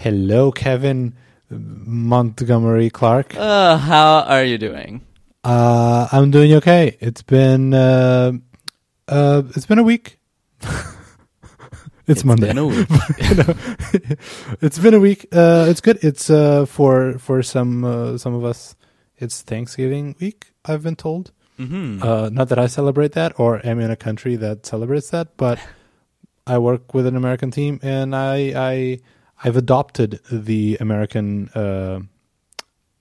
[0.00, 1.14] Hello, Kevin
[1.50, 3.36] Montgomery Clark.
[3.36, 5.04] Uh, how are you doing?
[5.44, 6.96] Uh, I'm doing okay.
[7.00, 8.32] It's been uh,
[9.06, 10.18] uh, it's been a week.
[12.06, 12.46] it's, Monday.
[12.46, 12.88] Been a week.
[14.62, 15.26] It's been a week.
[15.32, 15.98] Uh, it's good.
[16.02, 18.76] It's uh, for for some uh, some of us.
[19.18, 20.54] It's Thanksgiving week.
[20.64, 21.30] I've been told.
[21.58, 25.36] hmm Uh, not that I celebrate that or am in a country that celebrates that,
[25.36, 25.58] but
[26.46, 29.00] I work with an American team and I I
[29.42, 32.00] I've adopted the American uh,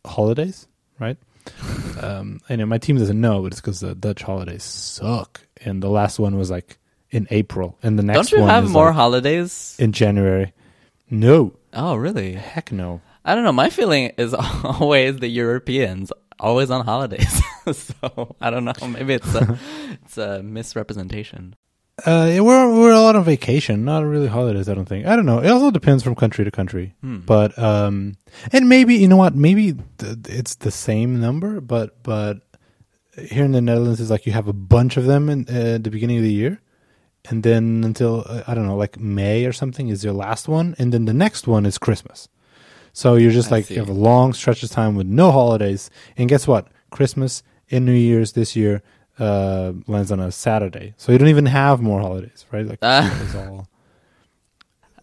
[0.05, 0.67] holidays,
[0.99, 1.17] right?
[2.01, 5.81] um, I know my team doesn't know, but it's because the Dutch holidays suck, and
[5.81, 6.77] the last one was like
[7.11, 8.23] in April, and the next one.
[8.23, 9.75] Don't you one have is more like holidays?
[9.79, 10.53] in January.
[11.09, 12.33] No, Oh, really?
[12.33, 13.01] heck no.
[13.25, 13.51] I don't know.
[13.51, 14.33] My feeling is
[14.63, 17.41] always the Europeans always on holidays.
[17.71, 18.73] so I don't know.
[18.87, 19.59] Maybe it's a,
[20.03, 21.55] it's a misrepresentation.
[22.05, 24.69] Uh, we're we're a lot on vacation, not really holidays.
[24.69, 25.05] I don't think.
[25.05, 25.39] I don't know.
[25.39, 26.95] It also depends from country to country.
[27.01, 27.19] Hmm.
[27.19, 28.17] But um,
[28.51, 29.35] and maybe you know what?
[29.35, 32.41] Maybe th- it's the same number, but but
[33.17, 35.89] here in the Netherlands is like you have a bunch of them in uh, the
[35.89, 36.61] beginning of the year,
[37.29, 40.75] and then until uh, I don't know, like May or something is your last one,
[40.79, 42.27] and then the next one is Christmas.
[42.93, 43.75] So you're just I like see.
[43.75, 46.67] you have a long stretch of time with no holidays, and guess what?
[46.91, 48.81] Christmas and New Year's this year
[49.19, 52.65] uh, lands on a Saturday, so you don't even have more holidays, right?
[52.65, 53.67] Like it's all.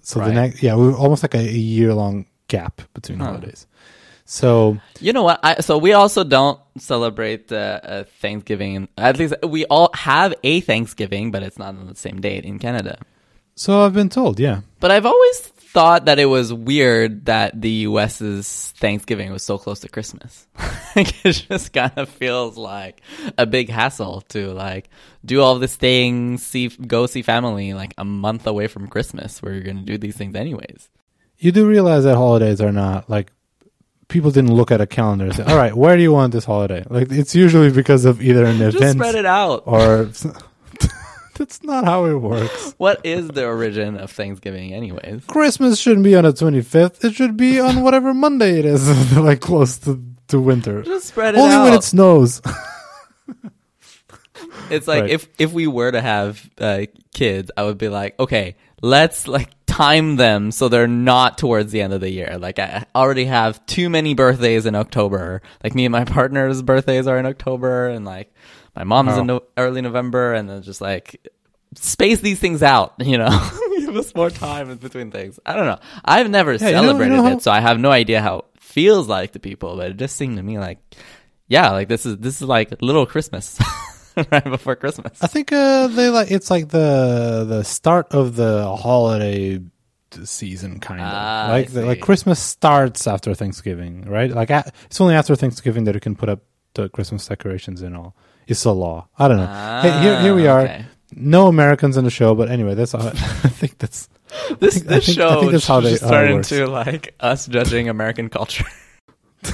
[0.01, 3.27] So the next, yeah, we're almost like a, a year long gap between Huh.
[3.27, 3.67] holidays.
[4.25, 5.41] So You know what?
[5.43, 8.89] I, so we also don't celebrate uh, uh, Thanksgiving.
[8.97, 12.59] At least we all have a Thanksgiving, but it's not on the same date in
[12.61, 12.99] Canada.
[13.57, 14.61] so I've been told, yeah.
[14.79, 15.39] But I've always
[15.77, 20.47] thought that it was weird that the US's Thanksgiving was so close to Christmas.
[20.97, 23.03] like it just kind of feels like
[23.37, 24.89] a big hassle to like
[25.23, 29.53] do all this things, see go see family like a month away from Christmas where
[29.53, 30.89] you're going to do these things anyways.
[31.37, 33.31] You do realize that holidays are not like
[34.09, 36.47] people didn't look at a calendar and say, "All right, where do you want this
[36.47, 39.65] holiday?" Like it's usually because of either an Just event spread it out.
[39.67, 40.11] or
[41.39, 42.75] that's not how it works.
[42.79, 45.25] What is the origin of Thanksgiving anyways?
[45.27, 47.05] Christmas shouldn't be on the 25th.
[47.05, 50.83] It should be on whatever Monday it is, like close to, to winter.
[50.83, 51.65] Just spread it Only out.
[51.65, 52.41] when it snows.
[54.69, 55.11] It's like Right.
[55.11, 59.51] if if we were to have uh, kids, I would be like, okay, let's like
[59.67, 62.37] time them so they're not towards the end of the year.
[62.39, 65.41] Like I already have too many birthdays in October.
[65.63, 68.35] Like me and my partner's birthdays are in October, and like
[68.77, 69.21] my mom's Oh.
[69.21, 71.27] in no- early November, and then just like
[71.75, 72.95] space these things out.
[73.01, 73.29] You know,
[73.79, 75.39] give us more time in between things.
[75.47, 75.79] I don't know.
[76.05, 78.45] I've never you know- you celebrated know it, so I have no idea how it
[78.61, 79.77] feels like to people.
[79.77, 80.79] But it just seemed to me like,
[81.49, 83.59] yeah, like this is this is like little Christmas.
[84.33, 85.23] right before Christmas.
[85.23, 89.61] I think uh, they like it's like the the start of the holiday
[90.25, 92.01] season kind of Ah, like the, like.
[92.01, 94.31] Christmas starts after Thanksgiving, right?
[94.31, 96.41] Like a it's only after Thanksgiving that you can put up
[96.75, 98.17] the Christmas decorations and all.
[98.47, 99.09] It's a law.
[99.19, 99.81] I don't know.
[99.83, 100.61] hey, here here we Ah, are.
[100.63, 100.85] okay.
[101.15, 103.07] No Americans in the show, but anyway, that's all.
[103.09, 104.09] I think that's
[104.61, 107.47] This think- I this think- I show that's how they- how it into like us
[107.47, 108.67] judging American culture.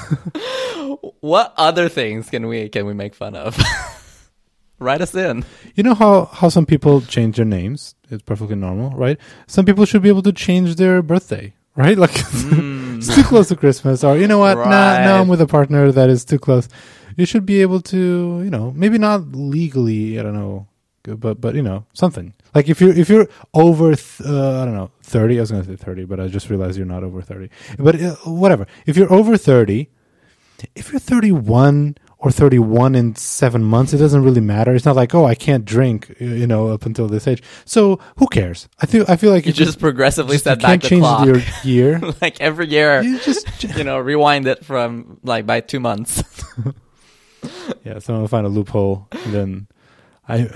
[1.21, 3.57] what other things can we can we make fun of?
[4.79, 5.45] Write us in.
[5.77, 7.95] you know how how some people change their names.
[8.11, 9.19] It's perfectly normal, right?
[9.47, 11.97] Some people should be able to change their birthday, right?
[11.97, 12.15] Like
[13.07, 14.57] it's too close to Christmas, or you know what?
[14.57, 15.05] Nah, Right.
[15.05, 16.69] now I'm with a partner that is too close.
[17.17, 20.19] You should be able to, you know, maybe not legally.
[20.19, 20.67] I don't know,
[21.05, 22.33] but but you know something.
[22.55, 25.39] Like if you're if you're over, th- uh, I don't know, thirty.
[25.39, 27.51] I was going to say thirty, but I just realized you're not over thirty.
[27.79, 28.67] But uh, whatever.
[28.87, 29.91] If you're over thirty,
[30.75, 34.75] if you're thirty-one or thirty-one in seven months, it doesn't really matter.
[34.75, 37.43] It's not like oh, I can't drink, you know, up until this age.
[37.65, 38.69] So who cares?
[38.81, 41.03] I feel I feel like You if just progressively just- you set back the change
[41.03, 41.27] clock.
[41.27, 42.01] your year.
[42.23, 43.47] like every year, you just
[43.77, 46.23] you know, rewind it from like by two months.
[47.85, 49.67] Yeah, someone will find a loophole, and then
[50.29, 50.47] I,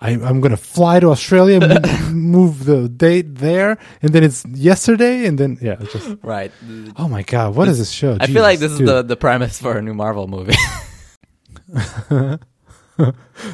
[0.00, 5.26] I I'm gonna fly to Australia, move, move the date there, and then it's yesterday,
[5.26, 6.52] and then yeah, it's just right.
[6.96, 8.16] oh my god, what is this show?
[8.20, 10.54] I feel like Jesus, this is the the premise for a new Marvel movie.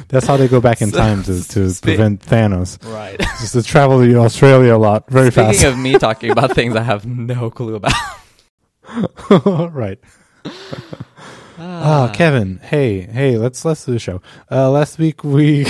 [0.09, 2.77] that's how they go back in time to to Speak- prevent Thanos.
[2.93, 3.17] right.
[3.39, 5.63] Just to travel to Australia a lot, very Speaking fast.
[5.65, 7.93] of me talking about things I have no clue about.
[9.73, 9.99] right.
[11.61, 12.59] Ah, Kevin.
[12.63, 13.37] Hey, hey.
[13.37, 14.21] Let's let's do the show.
[14.49, 15.65] Uh, last week we,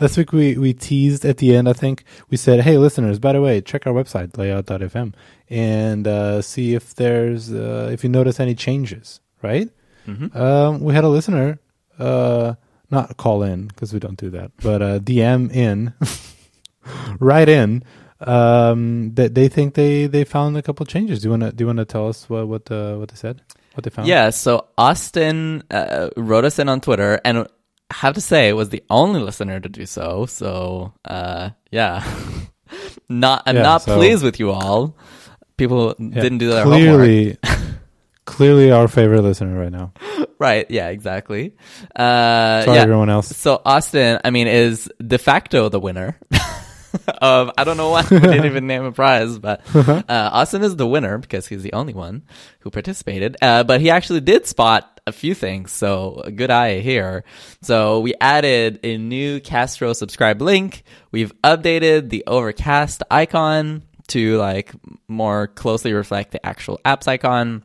[0.00, 1.68] last week we we teased at the end.
[1.68, 5.14] I think we said, "Hey, listeners, by the way, check our website layout.fm
[5.48, 9.68] and uh, see if there's uh, if you notice any changes." Right?
[10.08, 10.34] Mhm.
[10.34, 11.60] Um, we had a listener,
[11.98, 12.54] uh,
[12.90, 15.92] not call in because we don't do that, but uh, DM in,
[17.20, 17.82] write in
[18.20, 21.20] um, they, they think they they found a couple changes.
[21.22, 23.42] Do you wanna do you wanna tell us what what uh, what they said?
[23.74, 24.08] What they found?
[24.08, 27.38] Yeah, so Austin uh, wrote us in on Twitter, and
[27.90, 30.26] I have to say, was the only listener to do so.
[30.26, 32.02] So, uh, yeah,
[33.08, 34.96] not I'm Yeah, not so- pleased with you all.
[35.56, 37.36] People Yeah, didn't do their homework.
[38.28, 38.70] clearly.
[38.70, 39.92] our favorite listener right now.
[40.40, 40.70] Right?
[40.70, 41.56] Yeah, exactly.
[41.96, 42.82] Uh, Sorry, yeah.
[42.84, 43.26] everyone else.
[43.36, 46.16] So Austin, I mean, is de facto the winner.
[47.20, 50.76] of I don't know why we didn't even name a prize, but uh, Austin is
[50.76, 52.22] the winner because he's the only one
[52.60, 53.36] who participated.
[53.42, 57.24] Uh, but he actually did spot a few things, so a good eye here.
[57.62, 60.84] So we added a new Castro subscribe link.
[61.10, 64.72] We've updated the Overcast icon to like
[65.06, 67.64] more closely reflect the actual apps icon.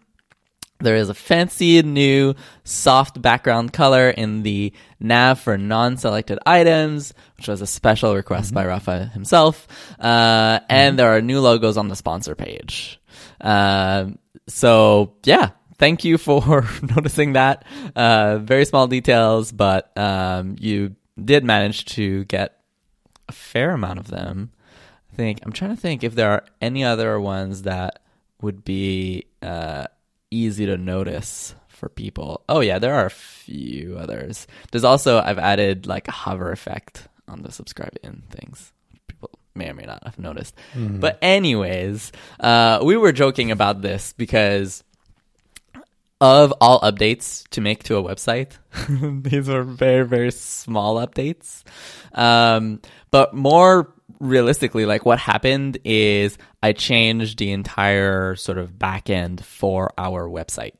[0.79, 2.33] There is a fancy new
[2.63, 8.65] soft background color in the nav for non-selected items, which was a special request by
[8.65, 9.67] Rafa himself.
[9.99, 12.99] Uh, and there are new logos on the sponsor page.
[13.39, 17.65] Um so yeah, thank you for noticing that.
[17.95, 22.59] Uh, very small details, but um, you did manage to get
[23.29, 24.51] a fair amount of them.
[25.11, 27.99] I think I'm trying to think if there are any other ones that
[28.41, 29.85] would be uh,
[30.33, 32.43] easy to notice for people.
[32.47, 34.47] Oh yeah, there are a few others.
[34.71, 38.71] There's also I've added like a hover effect on the subscribe in things.
[39.07, 40.55] People may or may not have noticed.
[40.99, 44.83] But anyways, uh, we were joking about this because
[46.21, 48.53] of all updates to make to a website.
[49.23, 51.63] These are very, very small updates.
[52.13, 52.79] Um,
[53.11, 59.43] but more realistically, like what happened is I changed the entire sort of back end
[59.43, 60.75] for our website.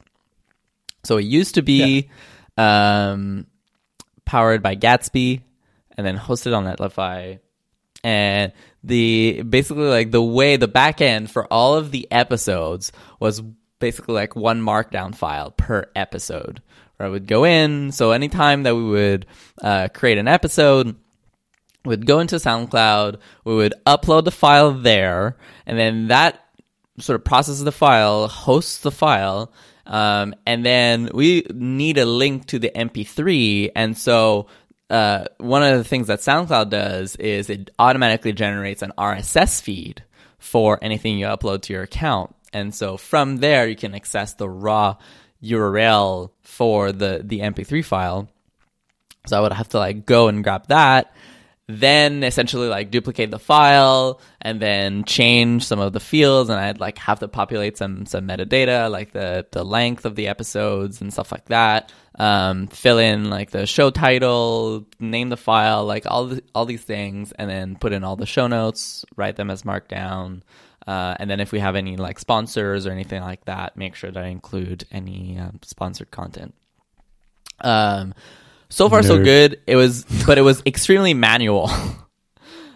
[1.04, 2.10] So it used to be
[2.58, 3.48] um,
[4.24, 5.42] powered by Gatsby
[5.98, 7.40] and then hosted on Netlify.
[8.02, 13.42] And the basically like the way the back end for all of the episodes was
[13.80, 16.62] basically like one markdown file per episode
[16.96, 17.92] where I would go in.
[17.92, 19.26] So anytime that we would
[19.62, 20.96] uh, create an episode,
[21.86, 26.40] we'd go into SoundCloud, we would upload the file there, and then that
[27.00, 29.52] sort of processes the file, hosts the file,
[29.86, 33.72] um, and then we need a link to the MP3.
[33.76, 34.48] And so
[34.90, 40.04] uh, one of the things that SoundCloud does is it automatically generates an RSS feed
[40.38, 42.36] for anything you upload to your account.
[42.54, 44.98] And so from there, you can access the raw
[45.44, 48.30] URL for the, the MP3 file.
[49.26, 51.16] So I would have to like go and grab that,
[51.68, 56.80] then essentially like duplicate the file and then change some of the fields and I'd
[56.80, 61.12] like have to populate some some metadata like the the length of the episodes and
[61.14, 61.92] stuff like that.
[62.16, 66.84] Um, fill in like the show title, name the file, like all the, all these
[66.84, 70.42] things, and then put in all the show notes, write them as markdown.
[70.86, 74.12] Uh, and then if we have any like sponsors or anything like that, make sure
[74.12, 76.54] that I include any um, sponsored content.
[77.62, 78.14] Um,
[78.74, 79.60] so far so good.
[79.68, 81.70] It was, but it was extremely manual.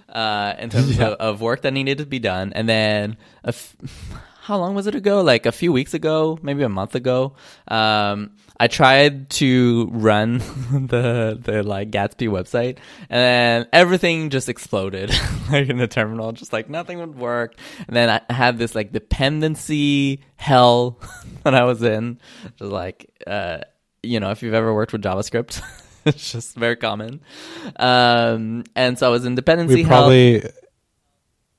[0.10, 1.10] Uh, in terms Yeah.
[1.10, 3.76] of, of work that needed to be done, and then a f-
[4.42, 5.22] how long was it ago?
[5.22, 7.36] Like a few weeks ago, maybe a month ago.
[7.68, 10.40] Um, I tried to run
[10.72, 12.80] the the like Gatsby website,
[13.12, 15.12] and then everything just exploded,
[15.52, 16.32] like in the terminal.
[16.32, 17.54] Just like nothing would work.
[17.86, 21.00] And then I had this like dependency hell
[21.44, 22.18] that I was in.
[22.58, 23.60] Just like uh,
[24.02, 25.62] you know, if you've ever worked with JavaScript.
[26.16, 27.22] It's just very common,
[27.76, 30.44] um, and so I was in dependency We probably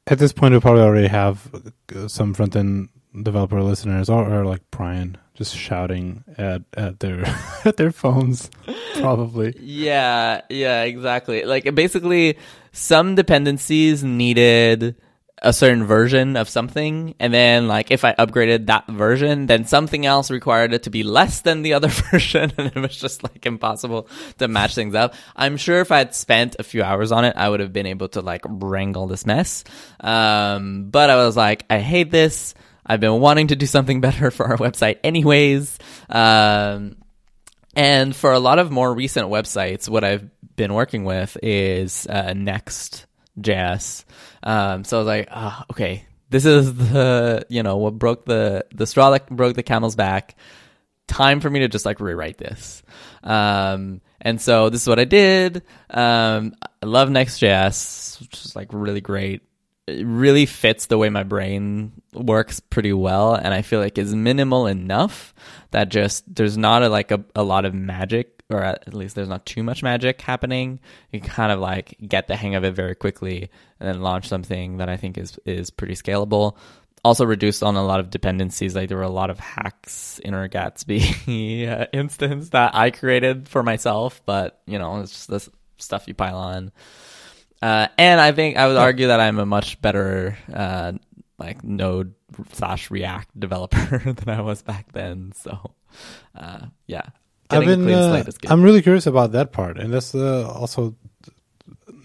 [0.07, 1.51] at this point we probably already have
[1.95, 2.89] uh, some front end
[3.23, 7.25] developer listeners or, or like Brian just shouting at at their
[7.65, 8.51] at their phones
[8.97, 9.55] probably.
[9.61, 11.45] Yeah, yeah, exactly.
[11.45, 12.39] Like basically
[12.73, 14.97] some dependencies needed
[15.43, 20.05] a certain version of something and then like if I upgraded that version, then something
[20.05, 23.47] else required it to be less than the other version and it was just like
[23.47, 25.15] impossible to match things up.
[25.37, 27.87] I'm sure if I had spent a few hours on it, I would have been
[27.87, 29.65] able to like wrangle this mess.
[30.01, 32.55] Um, but I was like, I hate this.
[32.85, 35.79] I've been wanting to do something better for our website anyways.
[36.09, 36.97] Um,
[37.77, 42.35] and for a lot of more recent websites, what I've been working with is uh,
[43.39, 44.05] Next.js.
[44.43, 48.67] Um, so I was like, ah, okay, this is the you know what broke the
[48.75, 50.37] the straw that broke the camel's back.
[51.07, 52.83] Time for me to just like rewrite this.
[53.23, 55.63] Um, and so this is what I did.
[55.89, 59.43] Um, I love Next.js, which is like really great
[59.89, 64.15] it really fits the way my brain works pretty well and i feel like is
[64.15, 65.35] minimal enough
[65.71, 69.29] that just there's not a, like a, a lot of magic or at least there's
[69.29, 70.81] not too much magic happening.
[71.13, 74.79] You kind of like get the hang of it very quickly and then launch something
[74.79, 76.57] that I think is is pretty scalable.
[77.05, 78.75] Also reduced on a lot of dependencies.
[78.75, 83.49] Like there were a lot of hacks in our Gatsby uh, instance that I created
[83.49, 86.73] for myself, but you know it's just this stuff you pile on.
[87.61, 90.93] Uh, and I think I would argue that I'm a much better uh,
[91.39, 92.15] like Node
[92.53, 95.33] slash React developer than I was back then.
[95.33, 95.73] So,
[96.35, 97.03] uh, yeah,
[97.51, 98.51] I've been, uh, slate is good.
[98.51, 100.95] I'm really curious about that part, and that's uh, also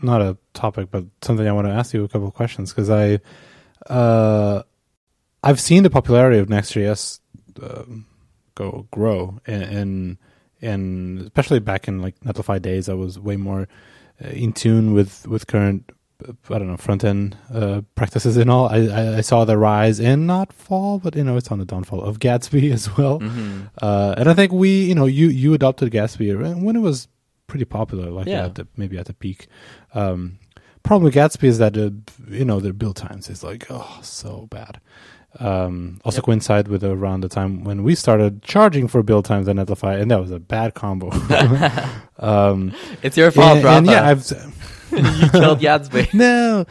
[0.02, 2.90] not a topic, but something I want to ask you a couple of questions because
[2.90, 3.20] I,
[3.92, 4.64] uh,
[5.44, 7.20] I've seen the popularity of Next.js
[7.62, 8.06] um
[8.56, 10.18] go grow, and, and
[10.62, 13.68] and especially back in like Netlify days, I was way more
[14.24, 15.90] uh, in tune with with current.
[16.28, 18.68] Uh, I don't know front end uh, practices and all.
[18.68, 22.02] I, I saw the rise and not fall, but you know it's on the downfall
[22.02, 23.20] of Gatsby as well.
[23.20, 23.70] Mhm.
[23.82, 27.08] Uh, and I think we, you know, you you adopted Gatsby when it was
[27.48, 28.46] pretty popular, like Yeah.
[28.46, 29.48] at the, maybe at the peak.
[29.94, 30.40] Um,
[30.84, 31.92] problem with Gatsby is that uh,
[32.30, 34.80] you know their build times is like oh so bad.
[35.40, 36.26] Um, also Yep.
[36.26, 40.12] coincide with around the time when we started charging for build times on Netlify, and
[40.12, 41.10] that was a bad combo.
[42.20, 44.24] um, It's your fault, and, and yeah, I've
[44.98, 46.14] you killed Gatsby.
[46.14, 46.66] no,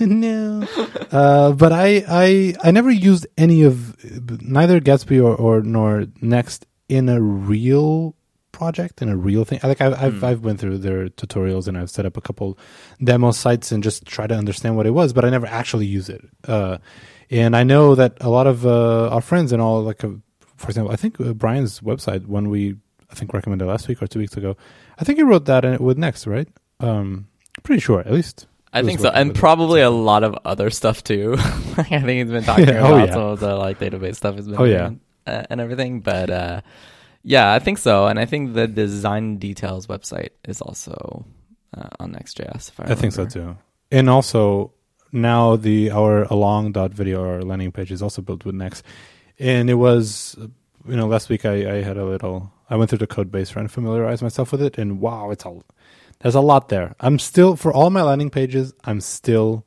[0.00, 0.66] no.
[1.10, 3.96] Uh, but I, I, I never used any of
[4.42, 8.14] neither Gatsby or, or nor Next in a real
[8.52, 9.58] project in a real thing.
[9.64, 10.24] Like I've, I've, Hmm.
[10.24, 12.56] I've went through their tutorials and I've set up a couple
[13.02, 16.08] demo sites and just try to understand what it was, but I never actually use
[16.08, 16.24] it.
[16.46, 16.78] Uh,
[17.30, 20.10] and I know that a lot of uh, our friends and all, like, uh,
[20.56, 22.76] for example, I think uh, Brian's website when we,
[23.10, 24.56] I think recommended last week or two weeks ago,
[24.98, 26.46] I think he wrote that with Next, right?
[26.78, 27.26] Um,
[27.64, 28.46] pretty sure, at least.
[28.72, 29.40] I think so, and with it.
[29.40, 31.34] probably a lot of other stuff too.
[31.38, 33.14] I think he's been talking Yeah, oh, about yeah.
[33.14, 34.78] some of the like database stuff has been Oh, yeah.
[34.88, 36.00] doing, uh, and everything.
[36.00, 36.60] But uh,
[37.22, 41.24] yeah, I think so, and I think the design details website is also
[41.76, 42.68] uh, on Next.js.
[42.70, 43.56] If I, I think so too.
[43.92, 44.72] And also
[45.12, 48.84] now the our along dot video our landing page is also built with Next,
[49.38, 50.36] and it was
[50.88, 53.50] you know last week I, I had a little I went through the code base
[53.50, 55.60] trying to familiarize myself with it, and wow, it's a
[56.24, 56.96] there's a lot there.
[57.00, 59.64] I'm still for all my landing pages, I'm still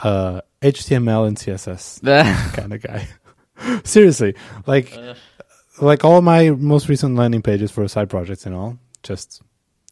[0.00, 2.02] uh HTML and CSS
[2.54, 3.08] kind of guy.
[3.84, 4.34] Seriously,
[4.66, 5.14] like Uh.
[5.80, 9.40] like all my most recent landing pages for side projects and all, just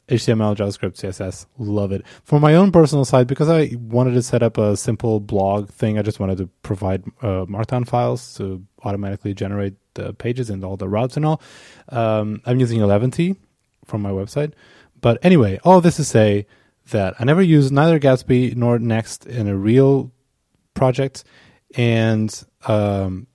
[0.09, 2.05] HTML, JavaScript, CSS, love it.
[2.25, 6.00] For my own personal side, because I wanted to set up a simple blog thing,
[6.00, 10.77] I just wanted to provide uh, Markdown files to automatically generate the pages and all
[10.77, 11.41] the routes and all.
[11.91, 13.37] Um, I'm using Eleventy
[13.85, 14.53] from my website.
[15.00, 16.47] But anyway, all this to say
[16.90, 20.12] that I never used neither Gatsby nor Next in a real
[20.75, 21.25] project,
[21.76, 23.26] and um,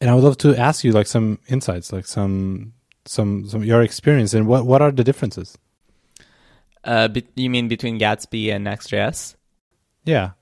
[0.00, 3.82] and I would love to ask you like some insights, like some some some your
[3.82, 5.56] experience and what what are the differences?
[6.84, 9.36] Uh, be- you mean between Gatsby and Next.js?
[10.04, 10.32] Yeah,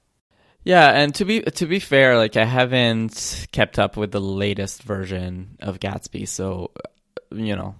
[0.65, 4.83] Yeah, and to be to be fair, like I haven't kept up with the latest
[4.83, 6.71] version of Gatsby, so
[7.31, 7.75] you know,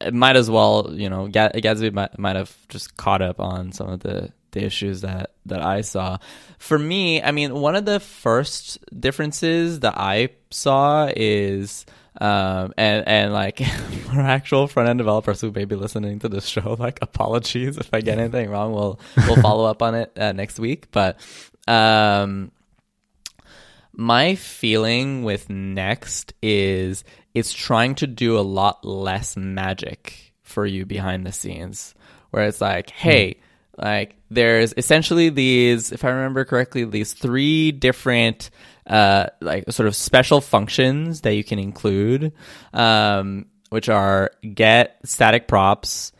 [0.00, 3.72] it might as well, you know, Ga- Gatsby might, might have just caught up on
[3.72, 6.18] some of the the issues that that I saw.
[6.58, 11.84] For me, I mean, one of the first differences that I saw is
[12.20, 13.58] um, and and like
[14.06, 17.90] for actual front end developers who may be listening to this show, like apologies if
[17.92, 18.72] I get anything wrong.
[18.72, 20.90] We'll we'll follow up on it uh, next week.
[20.90, 21.20] But
[21.68, 22.50] um,
[23.96, 30.86] my feeling with Next is it's trying to do a lot less magic for you
[30.86, 31.94] behind the scenes,
[32.30, 33.40] where it's like, hey.
[33.78, 38.48] Like there's essentially these, if I remember correctly, these three different
[38.86, 42.32] uh, like sort of special functions that you can include,
[42.72, 46.12] um, which are get static props,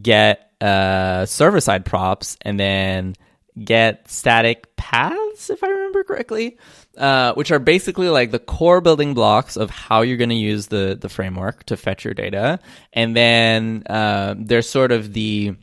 [0.00, 3.14] get uh, server side props, and then
[3.64, 6.58] get static paths, if I remember correctly,
[6.98, 10.66] uh, which are basically like the core building blocks of how you're going to use
[10.66, 12.58] the the framework to fetch your data,
[12.92, 15.54] and then uh, there's sort of the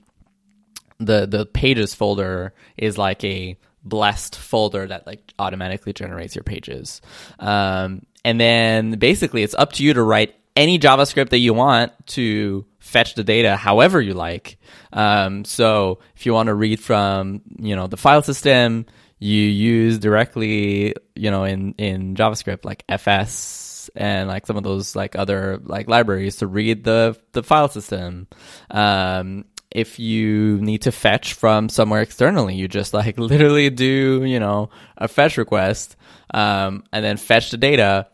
[1.00, 7.02] the the pages folder is like a blessed folder that like automatically generates your pages.
[7.38, 11.92] Um, and then basically it's up to you to write any javascript that you want
[12.08, 14.58] to fetch the data however you like.
[14.94, 18.86] Um, so if you want to read from you know the file system
[19.26, 24.96] you use directly you know in in javascript like fs and like some of those
[24.96, 28.28] like other like libraries to read the the file system
[28.72, 34.40] um, if you need to fetch from somewhere externally, you just like literally do, you
[34.40, 35.98] know, a fetch request,
[36.34, 38.08] um, and then fetch the data.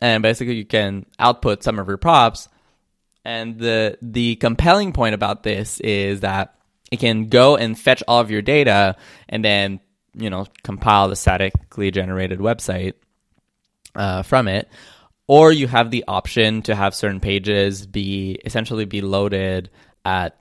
[0.00, 2.48] And basically you can output some of your props
[3.24, 6.56] And the the compelling point about this is that
[6.90, 8.96] it can go and fetch all of your data
[9.28, 9.80] and then
[10.14, 12.94] you know compile the statically generated website
[13.94, 14.68] uh, from it
[15.26, 19.70] or you have the option to have certain pages be essentially be loaded
[20.04, 20.38] at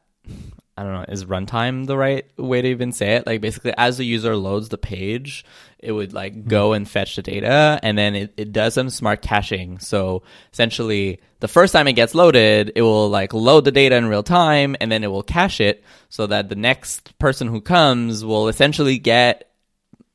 [0.75, 3.27] I don't know, is runtime the right way to even say it?
[3.27, 5.45] Like basically as the user loads the page,
[5.77, 9.21] it would like go and fetch the data and then it, it does some smart
[9.21, 9.77] caching.
[9.77, 14.07] So essentially the first time it gets loaded, it will like load the data in
[14.07, 18.25] real time and then it will cache it so that the next person who comes
[18.25, 19.52] will essentially get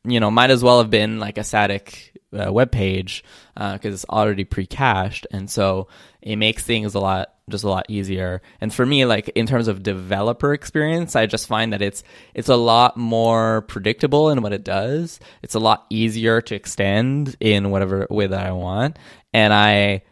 [0.05, 3.25] you know, might as well have been like a static uh, web page
[3.55, 5.88] because uh, it's already pre-cached, and so
[6.23, 8.43] it makes things a lot just a lot easier.
[8.61, 12.02] And for me, like in terms of developer experience, I just find that it's
[12.35, 15.19] it's a lot more predictable in what it does.
[15.43, 18.99] It's a lot easier to extend in whatever way that I want,
[19.33, 20.02] and I.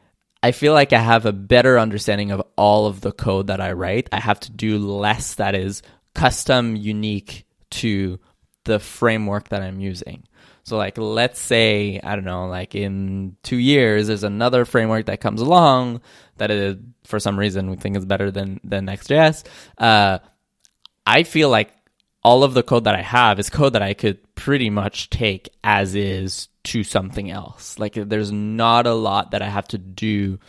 [0.42, 3.72] I feel like I have a better understanding of all of the code that I
[3.72, 4.08] write.
[4.12, 5.82] I have to do less that is
[6.14, 8.20] custom, unique to
[8.66, 10.24] the framework that I'm using.
[10.64, 15.20] So like let's say, I don't know, like in 2 years there's another framework that
[15.20, 16.00] comes along
[16.36, 19.44] that is for some reason we think is better than than Next.js.
[19.78, 20.18] Uh
[21.06, 21.72] I feel like
[22.22, 25.48] all of the code that I have is code that I could pretty much take
[25.62, 27.78] as is to something else.
[27.78, 30.40] Like there's not a lot that I have to do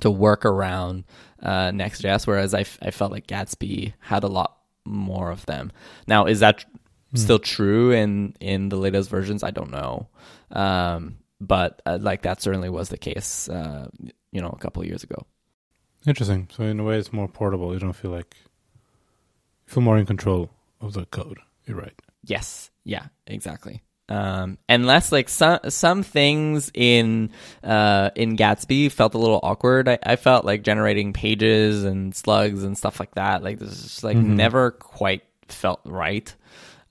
[0.00, 1.04] to work around
[1.42, 5.72] uh, Next.js, whereas I, f- I felt like Gatsby had a lot more of them.
[6.06, 6.64] Now, is that
[7.12, 7.18] Hmm.
[7.18, 9.42] still true in in the latest versions.
[9.42, 10.08] I don't know,
[10.50, 13.88] um, but uh, like that certainly was the case, uh,
[14.30, 15.26] you know, a couple years ago.
[16.06, 16.48] Interesting.
[16.50, 17.72] So in a way, it's more portable.
[17.72, 18.34] You don't feel like
[19.66, 20.50] you feel more in control
[20.80, 21.38] of the code.
[21.66, 21.94] You're right.
[22.24, 22.70] Yes.
[22.84, 23.06] Yeah.
[23.26, 23.82] Exactly.
[24.08, 27.30] Um, unless like some some things in
[27.62, 29.88] uh, in Gatsby felt a little awkward.
[29.88, 33.42] I, I, felt like generating pages and slugs and stuff like that.
[33.42, 34.36] Like this is like mm-hmm.
[34.36, 36.34] never quite felt right.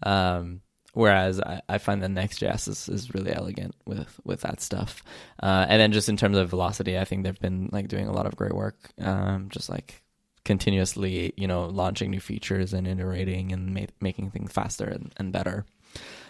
[0.04, 0.62] Um,
[0.94, 5.04] whereas I, I, find the Next.js is, is really elegant with with that stuff.
[5.42, 8.14] Uh, and then just in terms of velocity, I think they've been like doing a
[8.14, 8.78] lot of great work.
[9.00, 10.04] Um, just like
[10.44, 15.32] continuously, you know, launching new features and iterating and ma- making things faster and, and
[15.32, 15.66] better.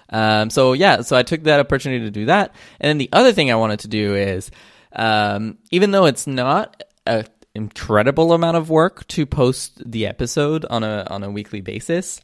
[0.09, 2.53] Um, so yeah, so I took that opportunity to do that.
[2.79, 4.51] And then the other thing I wanted to do is,
[4.93, 10.83] um, even though it's not a incredible amount of work to post the episode on
[10.83, 12.21] a on a weekly basis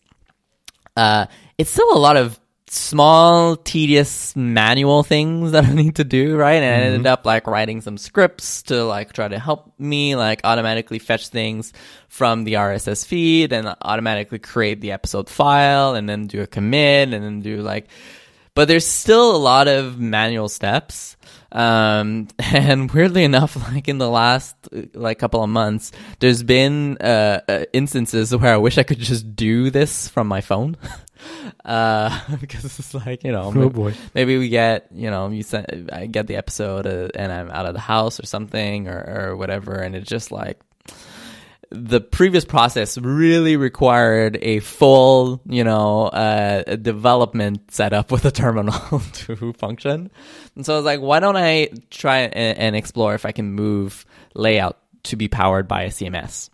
[0.97, 6.35] uh, it's still a lot of small, tedious manual things that I need to do,
[6.35, 6.61] right?
[6.61, 6.91] And mm-hmm.
[6.91, 10.99] I ended up like writing some scripts to like try to help me like automatically
[10.99, 11.71] fetch things
[12.09, 17.13] from the RSS feed and automatically create the episode file and then do a commit
[17.13, 17.87] and then do like,
[18.53, 21.15] but there's still a lot of manual steps.
[21.51, 24.55] Um, and weirdly enough, like in the last
[24.93, 29.35] like couple of months, there's been uh, uh, instances where I wish I could just
[29.35, 30.77] do this from my phone.
[31.65, 33.93] uh, because it's like you know, oh maybe, boy.
[34.13, 37.65] maybe we get you know, you send, I get the episode uh, and I'm out
[37.65, 40.59] of the house or something or, or whatever, and it's just like
[41.69, 48.99] the previous process really required a full, you know, uh, development setup with a terminal
[49.13, 50.09] to function.
[50.55, 54.05] And so I was like, why don't I try and, explore if I can move
[54.33, 56.49] layout to be powered by a CMS?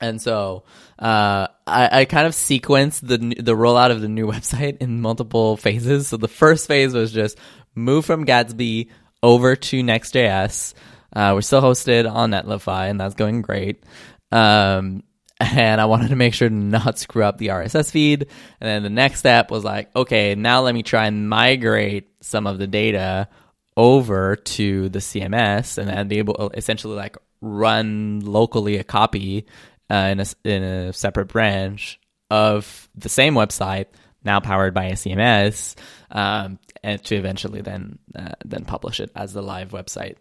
[0.00, 0.64] And so
[0.98, 5.56] uh, I, I, kind of sequenced the the rollout of the new website in multiple
[5.56, 6.08] phases.
[6.08, 7.36] So the first phase was just
[7.74, 8.90] move from Gatsby
[9.22, 10.74] over to Next.js.
[11.12, 13.82] Uh, we're still hosted on Netlify, and that's going great.
[14.30, 15.02] Um,
[15.40, 18.26] and I wanted to make sure to not screw up the RSS feed.
[18.60, 22.46] And then the next step was like, okay, now let me try and migrate some
[22.46, 23.28] of the data
[23.76, 29.46] over to the CMS and then be able to essentially like run locally a copy
[29.90, 33.86] uh, in a in a separate branch of the same website
[34.24, 35.76] now powered by a CMS,
[36.10, 40.16] um, and to eventually then uh, then publish it as the live website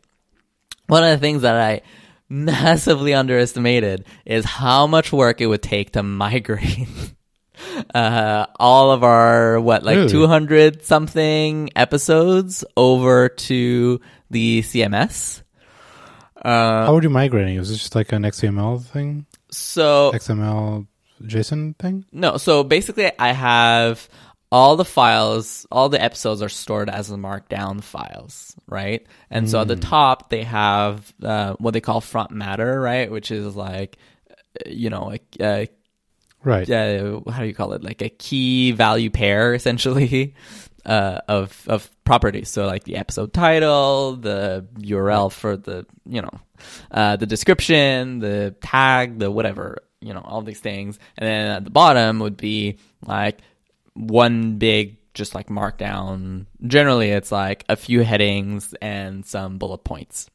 [0.87, 1.81] one of the things that I
[2.29, 6.87] massively underestimated is how much work it would take to migrate
[7.95, 10.09] uh, all of our what like really?
[10.09, 15.41] 200 something episodes over to the CMS.
[16.35, 17.57] Uh, How are you migrating?
[17.57, 19.25] Is it just like an XML thing?
[19.49, 20.85] So XML
[21.23, 22.05] JSON thing?
[22.11, 22.37] No.
[22.37, 24.07] So basically, I have
[24.51, 29.05] all the files, all the episodes are stored as the markdown files, right?
[29.29, 29.49] And mm.
[29.49, 29.81] so at the hmm.
[29.81, 33.11] top, they have uh, what they call front matter, right?
[33.11, 33.97] Which is like,
[34.65, 35.67] you know, a, a
[36.43, 36.69] right.
[36.69, 37.83] Uh, how do you call it?
[37.83, 40.33] Like a key value pair, essentially.
[40.87, 42.49] uh, of of properties.
[42.49, 46.39] So like the episode title, the URL for the you know
[46.89, 51.63] uh, the description, the tag, the whatever you know all these things, and then at
[51.65, 53.39] the bottom would be like
[53.97, 56.45] one big just like markdown.
[56.65, 60.29] Generally, it's like a few headings and some bullet points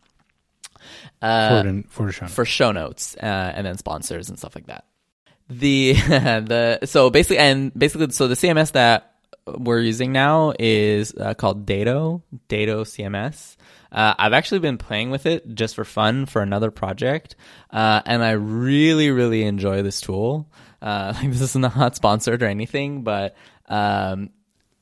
[1.22, 2.26] uh, for, for show.
[2.26, 4.84] for show notes, uh, and then sponsors and stuff like that.
[5.48, 9.14] The the so basically and basically so the CMS that
[9.46, 13.56] we're using now is uh, called Dato Dato CMS.
[13.90, 17.36] Uh, I've actually been playing with it just for fun for another project,
[17.70, 20.48] uh, and I really really enjoy this tool.
[20.80, 23.36] Uh, like this is not sponsored or anything, but
[23.72, 24.30] um,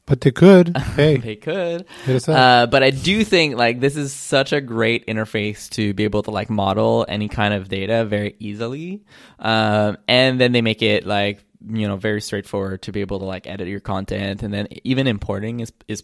[0.07, 0.77] but they could.
[0.97, 1.87] Hey, they could.
[2.05, 2.37] Hit us up.
[2.37, 6.25] Uh, but I do think like this is such a great interface to be able
[6.25, 9.05] to like model any kind of data very easily,
[9.39, 13.25] um, and then they make it like you know very straightforward to be able to
[13.25, 16.03] like edit your content, and then even importing is is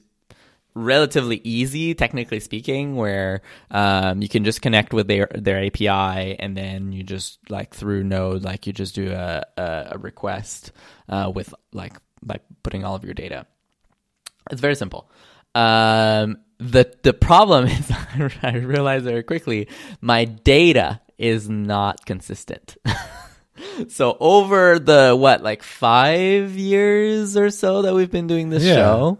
[0.77, 6.55] relatively easy technically speaking where um, you can just connect with their their API and
[6.55, 10.73] then you just like through node like you just do a, a, a request
[11.09, 13.47] uh, with like by putting all of your data
[14.51, 15.11] it's very simple.
[15.57, 17.91] Um, the the problem is
[18.45, 19.69] I realized very quickly
[20.01, 22.77] my data is not consistent.
[23.89, 28.75] so over the what like five years or so that we've been doing this Yeah.
[28.77, 29.19] show,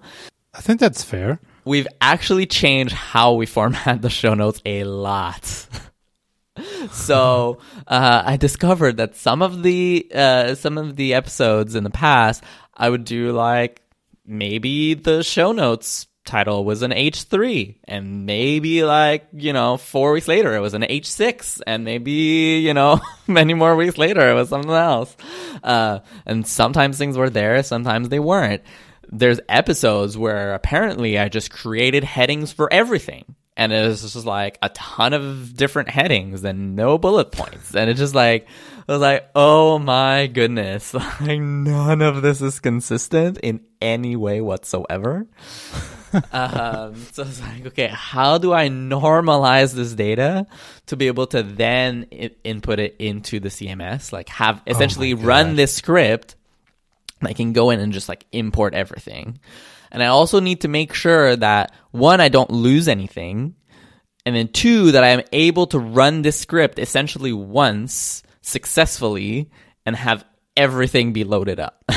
[0.55, 1.41] I think that's fair.
[1.65, 5.45] we've actually changed how we format the show notes a lot.
[6.93, 11.91] so uh, I discovered that some of the uh, some of the episodes in the
[11.91, 12.43] past,
[12.77, 13.81] I would do like
[14.27, 20.29] maybe the show notes title was an H3 and maybe like, you know, 4 weeks
[20.29, 24.49] later it was an H6 and maybe, you know, many more weeks later it was
[24.51, 25.17] something else.
[25.63, 28.63] Uh, and sometimes things were there, sometimes they weren't.
[29.09, 33.37] There's episodes where apparently I just created headings for everything.
[33.57, 37.75] And it was just like a ton of different headings and no bullet points.
[37.75, 38.47] And it's just like,
[38.89, 40.95] I was like, oh my goodness.
[41.21, 45.27] Like none of this is consistent in any way whatsoever.
[46.33, 50.47] um, so it's like, okay, how do I normalize this data
[50.87, 54.13] to be able to then I- input it into the CMS?
[54.13, 55.25] Like have essentially God.
[55.25, 56.37] run this script.
[57.23, 59.39] I can go in and just like import everything.
[59.91, 63.55] And I also need to make sure that one, I don't lose anything.
[64.25, 69.51] And then two, that I am able to run this script essentially once successfully
[69.85, 70.25] and have
[70.57, 71.85] everything be loaded up.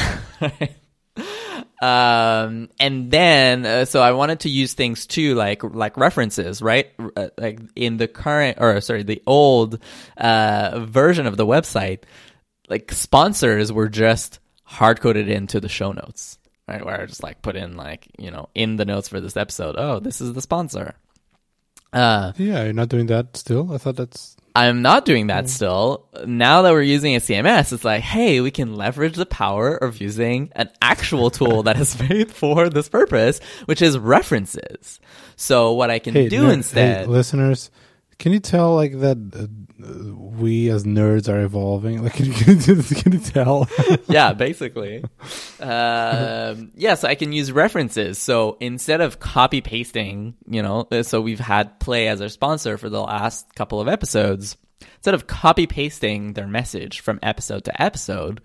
[1.82, 6.92] um and then uh, so i wanted to use things too like like references right
[7.16, 9.80] uh, like in the current or sorry the old
[10.18, 12.04] uh version of the website
[12.68, 16.38] like sponsors were just hard coded into the show notes
[16.70, 19.36] right where i just like put in like you know in the notes for this
[19.36, 20.96] episode oh this is the sponsor
[21.92, 23.74] uh Yeah, you're not doing that still.
[23.74, 26.08] I thought that's I'm not doing that still.
[26.26, 30.02] Now that we're using a CMS, it's like, hey, we can leverage the power of
[30.02, 35.00] using an actual tool that is made for this purpose, which is references.
[35.36, 37.72] So what I can hey, do ner- instead, hey, listeners.
[38.20, 42.04] Can you tell like that uh, we as nerds are evolving?
[42.04, 42.34] Like, can you,
[42.84, 43.70] can you tell?
[44.10, 45.06] yeah, basically.
[45.62, 48.20] Um, yeah, so I can use references.
[48.20, 52.78] So instead of copy pasting, you know, uh, so we've had Play as our sponsor
[52.78, 54.58] for the last couple of episodes.
[54.98, 58.42] Instead of copy pasting their message from episode to episode,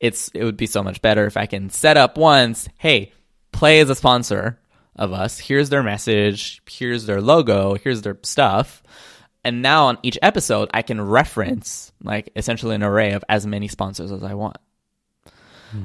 [0.00, 3.12] it's it would be so much better if I can set up once, hey,
[3.52, 4.60] Play is a sponsor
[4.96, 5.38] of us.
[5.38, 6.62] Here's their message.
[6.68, 7.74] Here's their logo.
[7.74, 8.82] Here's their stuff.
[9.44, 13.68] And now on each episode, I can reference like essentially an array of as many
[13.68, 14.56] sponsors as I want.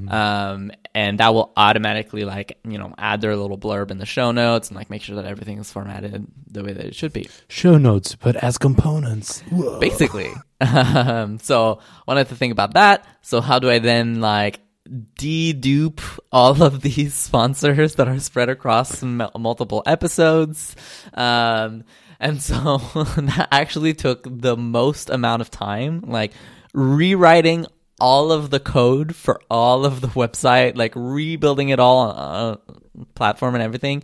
[0.07, 4.31] Um, and that will automatically like, you know, add their little blurb in the show
[4.31, 7.29] notes and like make sure that everything is formatted the way that it should be.
[7.47, 9.41] Show notes, but as components.
[9.49, 9.79] Whoa.
[9.79, 10.31] Basically.
[10.61, 13.05] um, so wanted to think about that.
[13.21, 19.01] So how do I then like dedupe all of these sponsors that are spread across
[19.03, 20.75] m- multiple episodes?
[21.13, 21.83] Um,
[22.19, 22.77] and so
[23.17, 26.33] that actually took the most amount of time, like
[26.73, 27.65] rewriting
[27.99, 33.03] all of the code for all of the website, like rebuilding it all on uh,
[33.15, 34.03] platform and everything.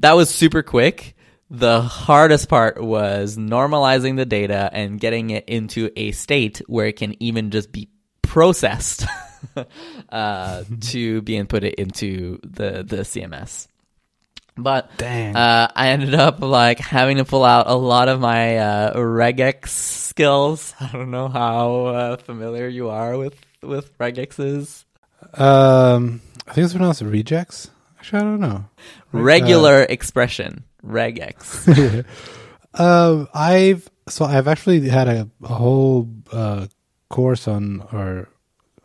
[0.00, 1.14] That was super quick.
[1.48, 6.96] The hardest part was normalizing the data and getting it into a state where it
[6.96, 7.88] can even just be
[8.22, 9.06] processed
[10.08, 13.68] uh, to be inputted into the, the CMS.
[14.58, 15.36] But Dang.
[15.36, 19.68] uh, I ended up like having to pull out a lot of my uh, regex
[19.68, 20.74] skills.
[20.80, 24.84] I don't know how uh, familiar you are with with regexes.
[25.34, 27.70] Um, I think it's pronounced rejects.
[27.98, 28.64] Actually, I don't know.
[29.12, 32.04] Regular expression, regex.
[32.72, 36.66] Uh, I've so I've actually had a, a whole uh,
[37.10, 38.28] course on or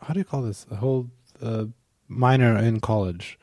[0.01, 0.65] how do you call this?
[0.71, 1.10] A whole
[1.41, 1.65] uh,
[2.07, 3.39] minor in college,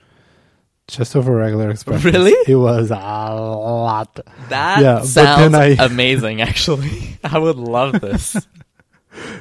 [0.88, 2.05] just over regular expressions.
[2.05, 2.35] Really?
[2.46, 4.18] It was a lot.
[4.48, 6.40] That Yeah, sounds I- amazing.
[6.40, 8.33] Actually, I would love this.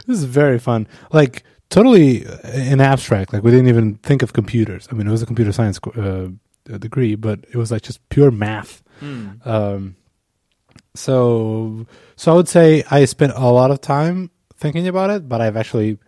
[0.05, 0.87] This is very fun.
[1.11, 3.33] Like totally in abstract.
[3.33, 4.87] Like we didn't even think of computers.
[4.91, 6.27] I mean, it was a computer science uh,
[6.77, 8.83] degree, but it was like just pure math.
[8.99, 9.29] Hmm.
[9.45, 9.95] Um,
[10.95, 15.41] so, so I would say I spent a lot of time thinking about it, but
[15.41, 15.99] I've actually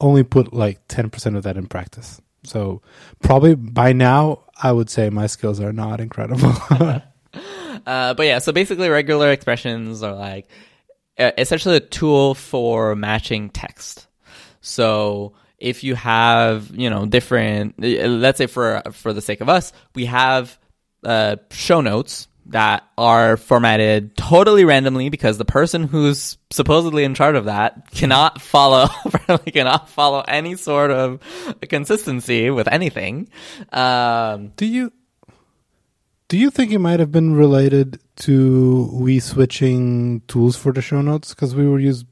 [0.00, 2.20] only put like ten percent of that in practice.
[2.44, 2.82] So
[3.22, 6.52] probably by now, I would say my skills are not incredible.
[7.86, 10.48] Uh, but yeah, so basically, regular expressions are like
[11.18, 14.06] essentially a tool for matching text.
[14.60, 19.72] So if you have, you know, different, let's say for for the sake of us,
[19.94, 20.58] we have
[21.04, 27.36] uh, show notes that are formatted totally randomly because the person who's supposedly in charge
[27.36, 31.20] of that cannot follow apparently cannot follow any sort of
[31.68, 33.28] consistency with anything.
[33.72, 34.92] Um, do you
[36.28, 41.00] do you think it might have been related to we switching tools for the show
[41.02, 42.04] notes because we were use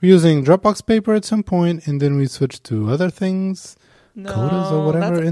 [0.00, 3.76] we were using Dropbox paper at some point and then we switched to other things,
[4.16, 5.22] Codas or no, whatever.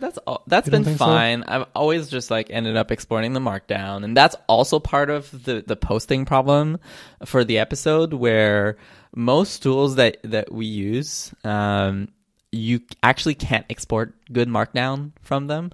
[0.00, 1.04] That's- all, that's You been think so?
[1.04, 1.44] fine.
[1.44, 5.62] I've always just like ended up exporting the markdown, and that's also part of the
[5.66, 6.78] the posting problem
[7.24, 8.76] for the episode where
[9.14, 12.08] most tools that that we use, um,
[12.52, 15.70] you actually can't export good markdown from them.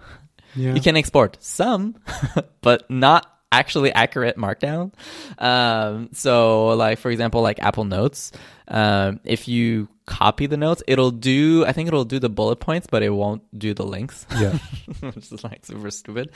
[0.54, 1.96] yeah, You can export some,
[2.60, 4.92] but not actually accurate markdown.
[5.38, 8.32] Um, so, like for example, like Apple Notes,
[8.68, 11.64] um, if you copy the notes, it'll do.
[11.66, 14.24] I think it'll do the bullet points, but it won't do the links.
[14.38, 14.56] yeah.
[15.00, 16.30] which is like super stupid.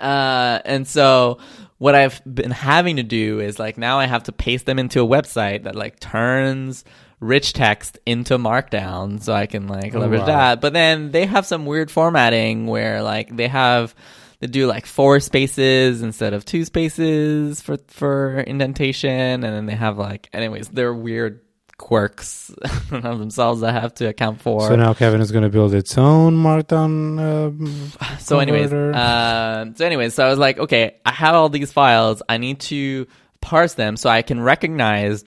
[0.00, 1.38] Uh, and so
[1.78, 5.00] what I've been having to do is like now I have to paste them into
[5.02, 6.84] a website that like turns
[7.20, 10.26] rich text into markdown so I can like Oh, leverage wow.
[10.26, 10.60] that.
[10.60, 13.94] But then they have some weird formatting where like they have
[14.40, 19.76] they do like four spaces instead of two spaces for for indentation and then they
[19.76, 21.40] have like anyways they're weird
[21.82, 22.50] quirks
[22.92, 24.60] of themselves that I have to account for.
[24.68, 27.18] So now Kevin is going to build its own markdown.
[27.18, 31.72] Um, so anyways um so anyways so i was like okay i have all these
[31.72, 33.06] files i need to
[33.40, 35.24] parse them so i can recognize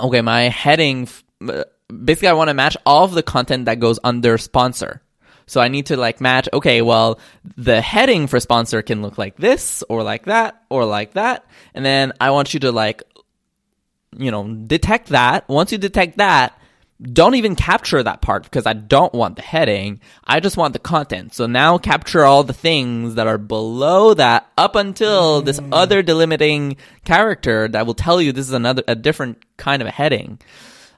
[0.00, 1.64] okay my heading f- uh,
[2.04, 5.02] basically i want to match all of the content that goes under sponsor
[5.46, 7.18] so i need to like match okay well
[7.56, 11.84] the heading for sponsor can look like this or like that or like that and
[11.84, 13.02] then i want you to like
[14.16, 16.58] you know detect that once you detect that
[17.00, 20.00] don't even capture that part because I don't want the heading.
[20.24, 21.32] I just want the content.
[21.32, 26.76] So now capture all the things that are below that up until this other delimiting
[27.04, 30.40] character that will tell you this is another, a different kind of a heading.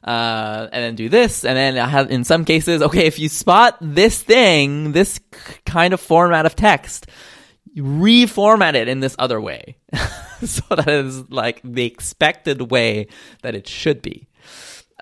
[0.03, 1.44] Uh, and then do this.
[1.44, 5.20] And then I have, in some cases, okay, if you spot this thing, this
[5.66, 7.09] kind of format of text,
[7.77, 9.77] reformat it in this other way.
[10.44, 13.09] so that is like the expected way
[13.42, 14.26] that it should be.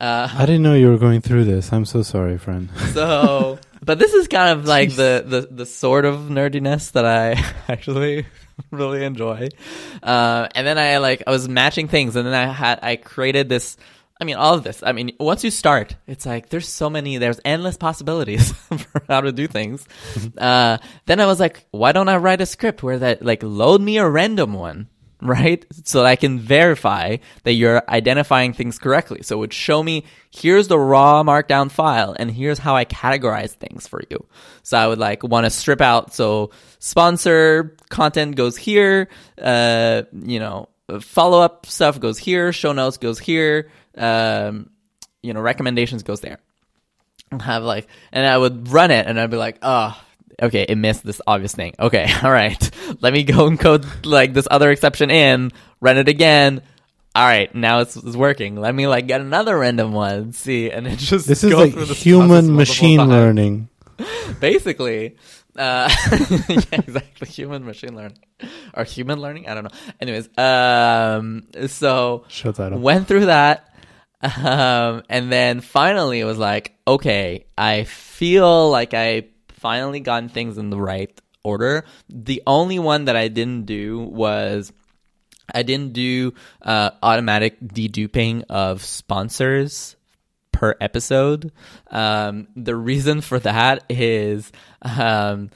[0.00, 1.72] Uh, I didn't know you were going through this.
[1.72, 2.68] I'm so sorry, friend.
[2.92, 7.32] so, but this is kind of like the, the, the sort of nerdiness that I
[7.68, 8.26] actually
[8.70, 9.48] really enjoy.
[10.02, 13.48] Uh, and then I like, I was matching things and then I had, I created
[13.48, 13.76] this,
[14.20, 14.84] I mean, all of this.
[14.84, 19.20] I mean, once you start, it's like, there's so many, there's endless possibilities for how
[19.20, 19.86] to do things.
[20.38, 23.80] uh, then I was like, why don't I write a script where that, like, load
[23.80, 24.88] me a random one?
[25.22, 25.64] right?
[25.84, 29.22] So I can verify that you're identifying things correctly.
[29.22, 33.50] So it would show me here's the raw markdown file and here's how I categorize
[33.50, 34.26] things for you.
[34.62, 39.08] So I would like want to strip out so sponsor content goes here,
[39.40, 40.68] uh, you know,
[41.00, 44.70] follow up stuff goes here, show notes goes here, um,
[45.22, 46.38] you know, recommendations goes there.
[47.40, 50.00] Have like, and I would run it and I'd be like, oh,
[50.40, 51.74] okay, it missed this obvious thing.
[51.78, 52.70] Okay, all right.
[53.00, 56.62] Let me go and code like this other exception in, run it again.
[57.14, 58.56] All right, now it's, it's working.
[58.56, 62.54] Let me like get another random one, see, and it just This is like human
[62.54, 63.10] machine times.
[63.10, 63.68] learning.
[64.40, 65.16] Basically,
[65.56, 68.18] uh, yeah, exactly, human machine learning
[68.74, 69.48] or human learning.
[69.48, 69.70] I don't know.
[70.00, 72.24] Anyways, um, so
[72.78, 73.68] went through that
[74.22, 80.58] um, and then finally it was like okay i feel like i finally gotten things
[80.58, 84.72] in the right order the only one that i didn't do was
[85.54, 89.96] i didn't do uh, automatic deduping of sponsors
[90.52, 91.52] per episode
[91.90, 94.50] um, the reason for that is
[94.82, 95.50] um,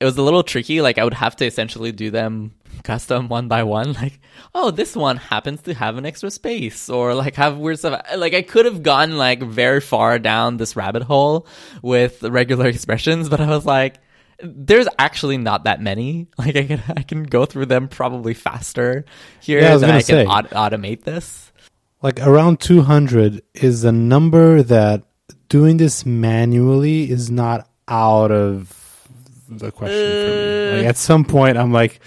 [0.00, 0.80] it was a little tricky.
[0.82, 2.52] Like I would have to essentially do them
[2.84, 3.94] custom one by one.
[4.04, 4.20] Like,
[4.54, 8.00] oh, this one happens to have an extra space, or like have weird stuff.
[8.16, 11.46] Like I could have gone like very far down this rabbit hole
[11.82, 13.96] with regular expressions, but I was like,
[14.42, 16.28] there's actually not that many.
[16.38, 19.04] Like I can I can go through them probably faster
[19.40, 21.52] here Yeah, I than I can aut- automate this.
[22.02, 25.04] Like around 200 is a number that
[25.48, 29.08] doing this manually is not out of
[29.48, 30.76] the question for me.
[30.78, 32.00] Like uh, at some point, I'm like,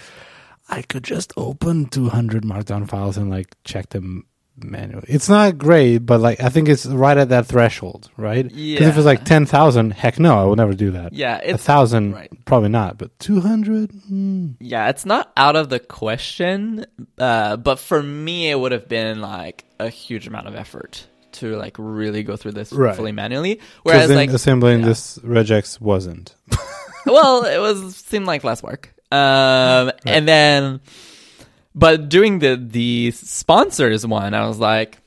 [0.68, 4.26] I could just open 200 Markdown files and like check them
[4.62, 5.06] manually.
[5.08, 8.44] It's not great, but like I think it's right at that threshold, right?
[8.44, 11.12] Because if it's like 10,000, heck no, I would never do that.
[11.12, 12.44] Yeah, a thousand, right.
[12.44, 16.86] probably not, but 200, mm, Yeah, it's not out of the question,
[17.18, 21.56] uh, but for me, it would have been like a huge amount of effort to
[21.56, 22.96] like really go through this Right.
[22.96, 23.60] fully manually.
[23.82, 24.86] Whereas like, assembling yeah.
[24.86, 26.34] this regex wasn't.
[27.06, 28.94] well, it was seemed like less work.
[29.10, 30.80] Um, and then,
[31.74, 34.98] but doing the the sponsors one, I was like,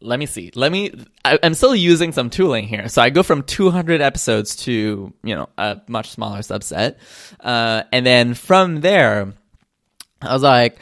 [0.00, 0.92] let me see, let me.
[1.24, 5.34] I, I'm still using some tooling here, so I go from 200 episodes to you
[5.34, 6.96] know a much smaller subset,
[7.40, 9.32] uh, and then from there,
[10.20, 10.78] I was like,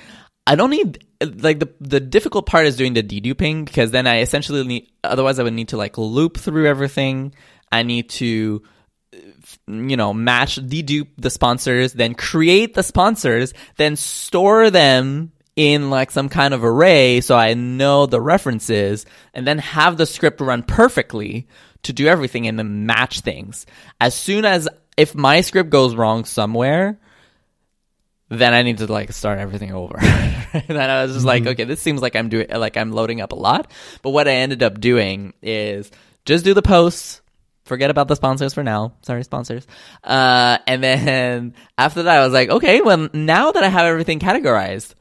[0.46, 4.20] I don't need like the the difficult part is doing the deduping because then I
[4.20, 7.34] essentially need otherwise I would need to like loop through everything.
[7.70, 8.62] I need to
[9.66, 16.10] you know match dedupe the sponsors, then create the sponsors, then store them in like
[16.10, 20.62] some kind of array so I know the references and then have the script run
[20.62, 21.46] perfectly
[21.82, 23.66] to do everything and then match things.
[24.00, 26.98] As soon as if my script goes wrong somewhere,
[28.28, 29.98] then I need to like start everything over.
[30.00, 31.50] and then I was just like, mm-hmm.
[31.50, 33.70] okay, this seems like I'm doing like I'm loading up a lot.
[34.00, 35.90] But what I ended up doing is
[36.24, 37.20] just do the posts,
[37.64, 38.94] forget about the sponsors for now.
[39.02, 39.66] Sorry, sponsors.
[40.02, 44.18] Uh, and then after that, I was like, okay, well, now that I have everything
[44.18, 44.94] categorized,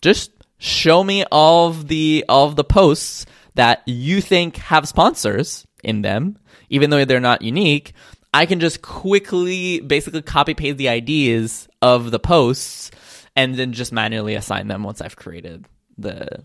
[0.00, 5.66] just show me all of the all of the posts that you think have sponsors
[5.82, 7.92] in them, even though they're not unique.
[8.32, 12.90] I can just quickly basically copy paste the IDs of the posts
[13.34, 16.44] and then just manually assign them once I've created the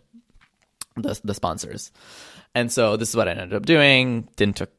[0.95, 1.91] the, the sponsors.
[2.55, 4.29] And so this is what I ended up doing.
[4.35, 4.71] Didn't took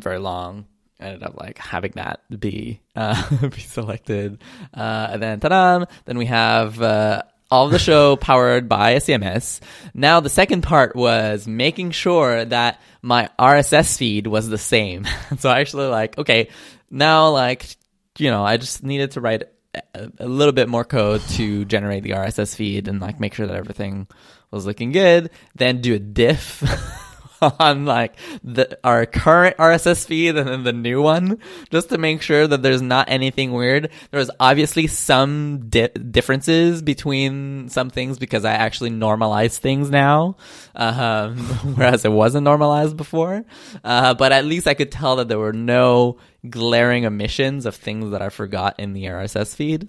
[0.00, 0.66] very long.
[1.00, 5.84] I ended up like having that be uh, be selected, uh, and then ta-da!
[6.04, 9.60] Then we have uh, all the show powered by CMS.
[9.92, 15.06] Now the second part was making sure that my RSS feed was the same.
[15.38, 16.48] so I actually like okay
[16.90, 17.76] now like
[18.18, 22.04] you know I just needed to write a, a little bit more code to generate
[22.04, 24.06] the RSS feed and like make sure that everything
[24.50, 25.30] was looking good.
[25.54, 26.62] Then do a diff.
[27.58, 31.38] on like the our current RSS feed and then the new one,
[31.70, 33.90] just to make sure that there's not anything weird.
[34.10, 40.36] There was obviously some di- differences between some things because I actually normalize things now,
[40.76, 41.36] um,
[41.74, 43.44] whereas it wasn't normalized before.
[43.82, 48.10] Uh, but at least I could tell that there were no glaring omissions of things
[48.10, 49.88] that I forgot in the RSS feed.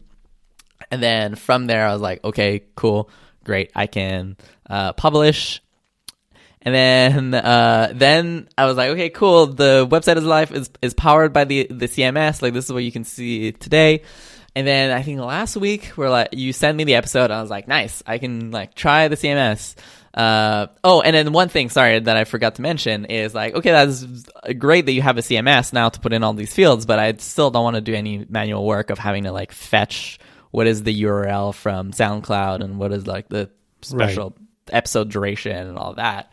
[0.91, 3.09] And then from there, I was like, okay, cool,
[3.43, 4.37] great, I can
[4.69, 5.61] uh, publish.
[6.65, 9.47] And then, uh, then I was like, okay, cool.
[9.47, 12.41] The website is live is, is powered by the, the CMS.
[12.41, 14.03] Like this is what you can see today.
[14.55, 17.25] And then I think last week we're like, you sent me the episode.
[17.25, 18.01] And I was like, nice.
[18.05, 19.75] I can like try the CMS.
[20.13, 23.71] Uh, oh, and then one thing, sorry, that I forgot to mention is like, okay,
[23.71, 24.05] that's
[24.57, 27.13] great that you have a CMS now to put in all these fields, but I
[27.17, 30.19] still don't want to do any manual work of having to like fetch
[30.51, 33.49] what is the URL from SoundCloud and what is like the
[33.81, 34.35] special
[34.71, 36.31] episode duration and all that.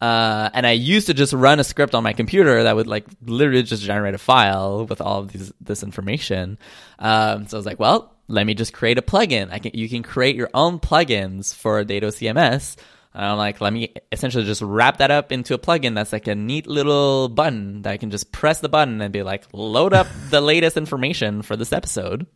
[0.00, 3.04] Uh, and I used to just run a script on my computer that would like
[3.24, 6.58] literally just generate a file with all of these this information.
[6.98, 9.50] Um, so I was like, well, let me just create a plugin.
[9.50, 12.76] I can you can create your own plugins for Dato CMS.
[13.14, 16.28] And I'm like, let me essentially just wrap that up into a plugin that's like
[16.28, 19.92] a neat little button that I can just press the button and be like, load
[19.92, 22.26] up the latest information for this episode.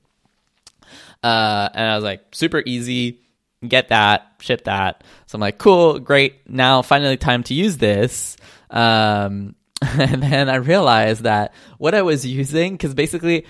[1.23, 3.21] Uh, and I was like, super easy,
[3.67, 5.05] get that, ship that.
[5.27, 6.49] So I'm like, cool, great.
[6.49, 8.37] Now finally time to use this.
[8.71, 13.47] Um, and then I realized that what I was using, cause basically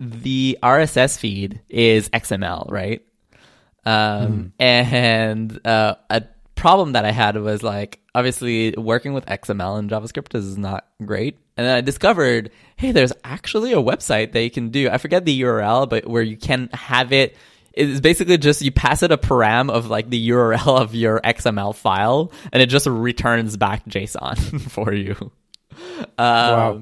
[0.00, 3.02] the RSS feed is XML, right?
[3.84, 6.24] Um, and, uh, a
[6.56, 11.38] problem that I had was like, obviously working with XML and JavaScript is not great.
[11.56, 14.88] And then I discovered, hey, there's actually a website that you can do.
[14.90, 17.36] I forget the URL, but where you can have it.
[17.76, 21.74] It's basically just you pass it a param of like the URL of your XML
[21.74, 25.14] file, and it just returns back JSON for you.
[25.72, 26.80] Um, Wow.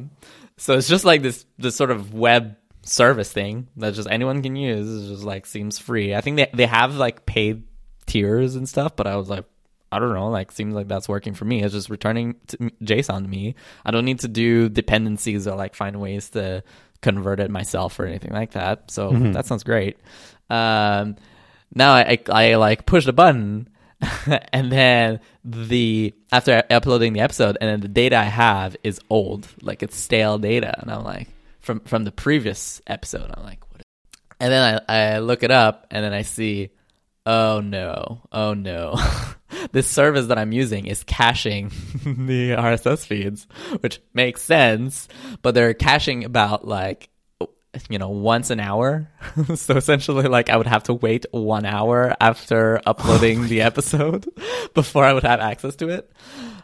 [0.57, 4.55] So it's just like this this sort of web service thing that just anyone can
[4.57, 4.89] use.
[4.89, 6.15] It just like seems free.
[6.15, 7.65] I think they they have like paid
[8.07, 9.45] tiers and stuff, but I was like,
[9.91, 11.63] I don't know, like seems like that's working for me.
[11.63, 13.57] It's just returning to JSON to me.
[13.85, 16.63] I don't need to do dependencies or like find ways to
[17.01, 18.91] convert it myself or anything like that.
[18.91, 19.99] So that sounds great.
[20.51, 21.17] Um,
[21.75, 23.69] now I, I, I like push the button
[24.53, 29.49] and then the after uploading the episode and then the data I have is old,
[29.63, 31.29] like it's stale data, and I'm like
[31.61, 33.31] from from the previous episode.
[33.35, 33.81] I'm like, what?
[33.81, 33.85] Is
[34.41, 36.71] and then I I look it up and then I see,
[37.27, 38.95] oh no, oh no,
[39.73, 41.69] this service that I'm using is caching
[42.05, 43.47] the RSS feeds,
[43.81, 45.09] which makes sense,
[45.43, 47.09] but they're caching about like
[47.89, 49.09] you know, once an hour.
[49.55, 54.27] so essentially, like, I would have to wait one hour after uploading the episode
[54.75, 56.11] before I would have access to it.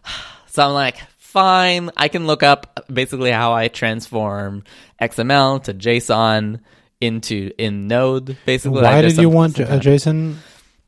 [0.53, 4.65] So I'm like, fine, I can look up basically how I transform
[5.01, 6.59] XML to JSON
[7.01, 8.37] into in Node.
[8.47, 10.39] Basically, Why did you want uh, JSON?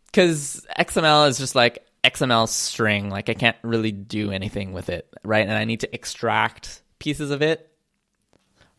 [0.07, 3.09] Because XML is just like XML string.
[3.09, 5.47] Like, I can't really do anything with it, right?
[5.47, 7.72] And I need to extract pieces of it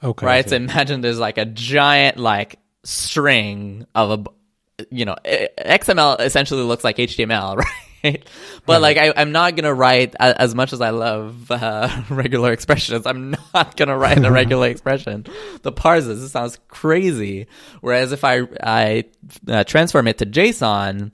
[0.04, 0.26] Okay.
[0.26, 0.50] right?
[0.50, 6.84] So imagine there's like a giant like string of a, you know, XML essentially looks
[6.84, 7.58] like HTML,
[8.04, 8.28] right?
[8.66, 13.06] But like I, I'm not gonna write as much as I love uh, regular expressions.
[13.06, 15.26] I'm not gonna write a regular expression.
[15.62, 17.48] The parses this sounds crazy.
[17.80, 19.06] Whereas if I I
[19.48, 21.12] uh, transform it to JSON,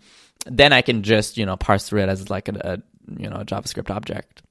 [0.47, 3.37] then I can just you know parse through it as like a, a you know
[3.37, 4.41] a JavaScript object.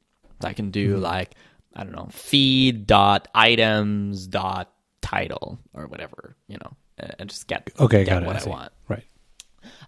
[0.44, 1.02] I can do Mm-hmm.
[1.02, 1.34] like
[1.78, 6.72] I don't know, feed dot items dot title or whatever, you know,
[7.18, 8.26] and just get Okay, get got it.
[8.26, 8.72] what I I, want.
[8.88, 9.04] Right.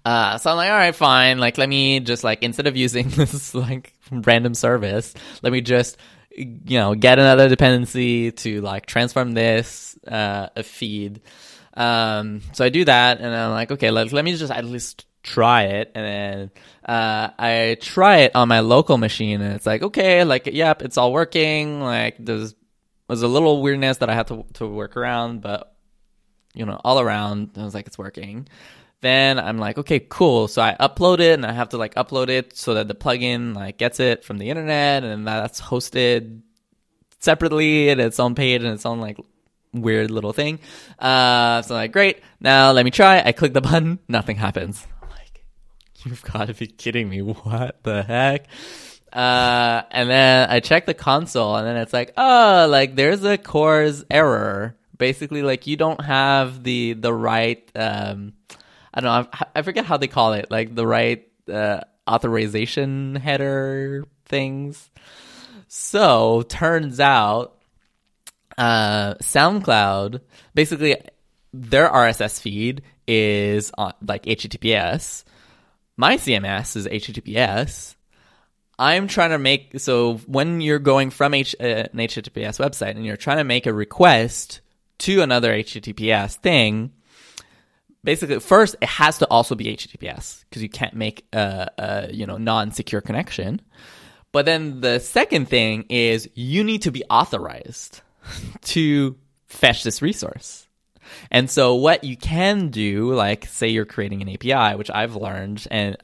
[0.05, 1.39] Uh, so I'm like, all right, fine.
[1.39, 5.97] Like, let me just like instead of using this like random service, let me just
[6.31, 11.21] you know get another dependency to like transform this uh, a feed.
[11.75, 15.07] Um, so I do that, and I'm like, okay, let, let me just at least
[15.23, 16.51] try it, and then
[16.85, 20.97] uh, I try it on my local machine, and it's like, okay, like, yep, it's
[20.97, 21.81] all working.
[21.81, 22.55] Like, there's
[23.09, 25.75] was a little weirdness that I had to to work around, but
[26.55, 28.49] you know, all around, I was like, it's working.
[29.01, 30.47] Then I'm like, okay, cool.
[30.49, 33.55] So I upload it and I have to like upload it so that the plugin
[33.55, 36.43] like gets it from the internet and that's hosted
[37.19, 39.17] separately and its own page and its own like
[39.73, 40.59] weird little thing.
[40.99, 42.21] Uh, so I'm like, great.
[42.41, 43.23] Now let me try.
[43.25, 44.01] I click the button.
[44.09, 44.87] Nothing happens.
[46.05, 47.23] You've got to be kidding me.
[47.23, 48.47] What the heck?
[49.13, 53.37] Uh, and then I check the console and then it's like, oh, like there's a
[53.37, 54.77] CORS error.
[54.97, 58.35] Basically, like you don't have the, the right, um,
[58.93, 63.17] I don't know, I, I forget how they call it, like the right, uh, authorization
[63.17, 64.91] header things.
[65.69, 67.57] So turns out,
[68.59, 70.21] uh, SoundCloud,
[70.55, 70.97] basically
[71.53, 75.25] their RSS feed is on like HTTPS.
[76.01, 77.95] My CMS is HTTPS.
[78.79, 83.05] I'm trying to make so when you're going from H, uh, an HTTPS website and
[83.05, 84.63] you're trying to make a request
[85.01, 86.93] to another HTTPS thing,
[88.03, 92.25] basically first it has to also be HTTPS because you can't make a, a you
[92.25, 93.61] know non-secure connection.
[94.33, 98.01] But then the second thing is you need to be authorized
[98.63, 99.17] to
[99.49, 100.67] fetch this resource.
[101.31, 105.67] And so what you can do, like say you're creating an API, which I've learned,
[105.71, 105.97] and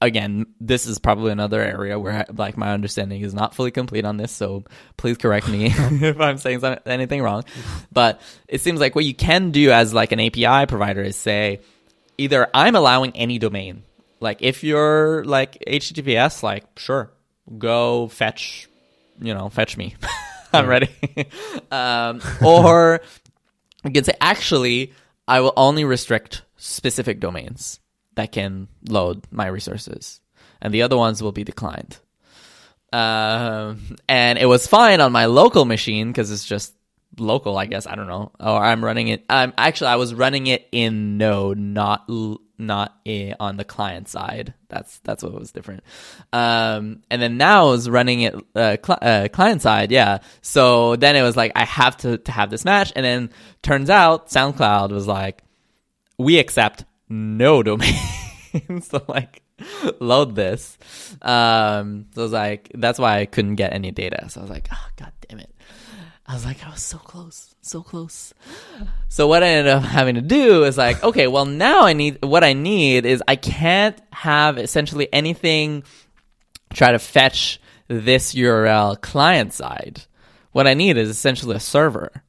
[0.00, 4.16] again, this is probably another area where like my understanding is not fully complete on
[4.16, 4.32] this.
[4.32, 4.64] So
[4.96, 7.44] please correct me if I'm saying anything wrong.
[7.92, 11.60] But it seems like what you can do as like an API provider is say,
[12.16, 13.82] either I'm allowing any domain.
[14.20, 17.10] Like if you're like HTTPS, like sure,
[17.56, 18.68] go fetch,
[19.20, 19.94] you know, fetch me.
[20.52, 20.88] I'm ready.
[21.70, 23.00] um, or
[23.88, 24.92] you can say, actually,
[25.26, 27.80] I will only restrict specific domains
[28.14, 30.20] that can load my resources,
[30.60, 31.98] and the other ones will be declined.
[32.92, 36.74] Um, and it was fine on my local machine because it's just
[37.18, 37.86] local, I guess.
[37.86, 38.32] I don't know.
[38.40, 39.24] Or I'm running it.
[39.28, 42.08] I'm actually I was running it in Node, not
[42.58, 44.54] not a, on the client side.
[44.68, 45.84] That's that's what was different.
[46.32, 49.90] Um, and then now I was running it uh, cl- uh, client side.
[49.90, 50.18] Yeah.
[50.42, 53.30] So then it was like I have to to have this match, and then
[53.62, 55.42] turns out SoundCloud was like,
[56.18, 57.94] we accept no domain.
[58.82, 59.42] so like
[60.00, 60.76] load this.
[61.22, 64.28] Um, so I was like, that's why I couldn't get any data.
[64.28, 65.54] So I was like, oh god damn it.
[66.28, 68.34] I was like, I was so close, so close.
[69.08, 72.22] So what I ended up having to do is like, okay, well now I need
[72.22, 75.84] what I need is I can't have essentially anything
[76.74, 80.02] try to fetch this URL client side.
[80.52, 82.22] What I need is essentially a server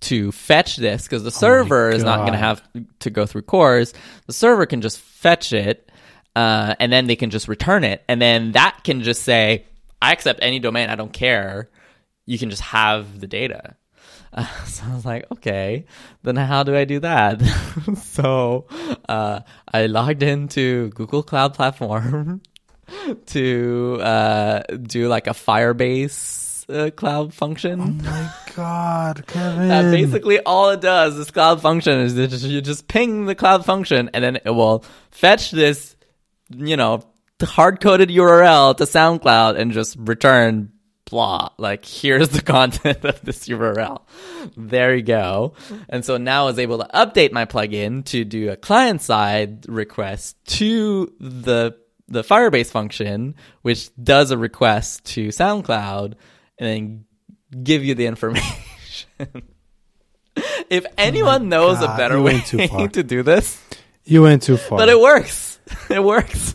[0.00, 2.62] to fetch this because the server is not going to Oh have
[3.00, 3.92] to go through CORS.
[4.26, 5.90] The server can just fetch it,
[6.34, 9.66] uh, and then they can just return it, and then that can just say,
[10.00, 10.88] "I accept any domain.
[10.88, 11.68] I don't care."
[12.28, 13.74] You can just have the data.
[14.34, 15.86] Uh, so I was like, okay,
[16.22, 17.40] then how do I do that?
[17.96, 18.66] so
[19.08, 19.40] uh,
[19.72, 22.42] I logged into Google Cloud Platform
[23.26, 27.80] to uh, do like a Firebase uh, cloud function.
[27.80, 29.70] Oh my god, Kevin.
[29.70, 33.64] Uh, basically, all it does, this cloud function, is that you just ping the cloud
[33.64, 35.96] function, and then it will fetch this,
[36.50, 37.02] you know,
[37.42, 40.72] hard coded URL to SoundCloud and just return
[41.08, 41.50] blah.
[41.58, 44.02] Like, here's the content of this URL.
[44.56, 45.54] There you go.
[45.88, 49.68] And so now I was able to update my plugin to do a client side
[49.68, 51.76] request to the
[52.10, 56.14] the Firebase function, which does a request to SoundCloud,
[56.58, 57.04] and then
[57.62, 58.56] give you the information.
[60.70, 62.88] if oh anyone knows a better way went too far.
[62.92, 63.62] to do this,
[64.04, 64.78] you went too far.
[64.78, 65.60] but it works.
[65.90, 66.54] It works.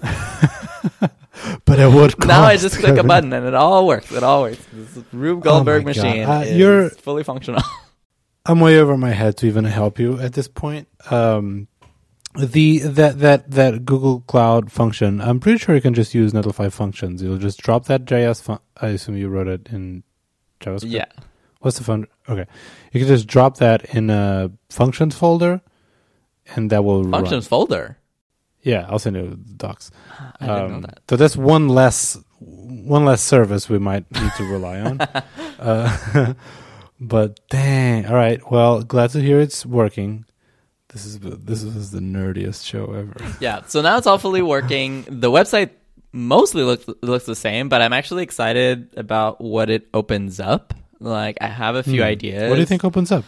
[1.65, 4.11] but it would cost, now I just click a button and it all works.
[4.11, 4.65] It all works.
[4.71, 7.61] This Rube Goldberg Oh machine Uh, is you're- fully functional.
[8.45, 10.89] I'm way over my head to even help you at this point.
[11.09, 11.69] Um,
[12.37, 16.69] the that that that Google Cloud function, I'm pretty sure you can just use Netlify
[16.71, 17.21] functions.
[17.23, 18.41] You'll just drop that JS.
[18.41, 20.03] Fun- I assume you wrote it in
[20.59, 20.91] JavaScript.
[20.91, 21.05] yeah.
[21.59, 22.07] What's the fun?
[22.27, 22.45] Okay,
[22.91, 25.61] you can just drop that in a functions folder,
[26.55, 27.11] and that will run.
[27.13, 27.97] Functions folder.
[28.63, 29.91] Yeah, I'll send you the docs.
[30.39, 30.99] I didn't know Um, that.
[31.09, 35.01] So that's one less one less service we might need to rely on.
[35.59, 36.33] uh,
[36.99, 38.39] but dang, all right.
[38.51, 40.25] Well, glad to hear it's working.
[40.89, 43.15] This is this is the nerdiest show ever.
[43.39, 43.61] Yeah.
[43.67, 45.05] So now it's all fully working.
[45.09, 45.71] The website
[46.11, 50.73] mostly looks looks the same, but I'm actually excited about what it opens up.
[50.99, 52.07] Like I have a few Hmm.
[52.15, 52.49] ideas.
[52.49, 53.25] What do you think opens up?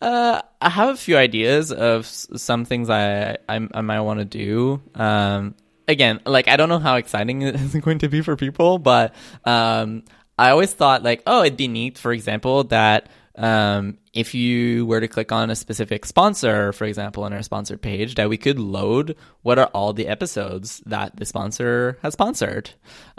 [0.00, 4.24] Uh, I have a few ideas of some things I I, I might want to
[4.24, 4.82] do.
[4.94, 5.54] Um,
[5.88, 9.14] again, like I don't know how exciting it is going to be for people, but
[9.44, 10.04] um,
[10.38, 15.00] I always thought like, oh, it'd be neat, for example, that um, if you were
[15.00, 18.58] to click on a specific sponsor, for example, on our sponsored page, that we could
[18.58, 22.70] load what are all the episodes that the sponsor has sponsored,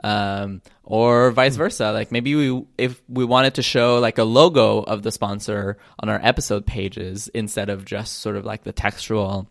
[0.03, 1.91] um, or vice versa.
[1.91, 6.09] Like maybe we, if we wanted to show like a logo of the sponsor on
[6.09, 9.47] our episode pages instead of just sort of like the textual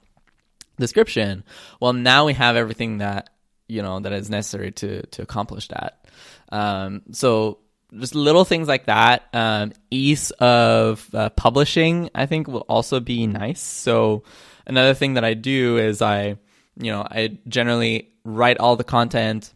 [0.78, 1.44] description.
[1.80, 3.30] Well, now we have everything that
[3.68, 6.04] you know that is necessary to to accomplish that.
[6.50, 7.58] Um, so
[7.98, 9.24] just little things like that.
[9.32, 13.60] Um, ease of uh, publishing, I think, will also be nice.
[13.60, 14.24] So
[14.66, 16.36] another thing that I do is I,
[16.76, 19.52] you know, I generally write all the content.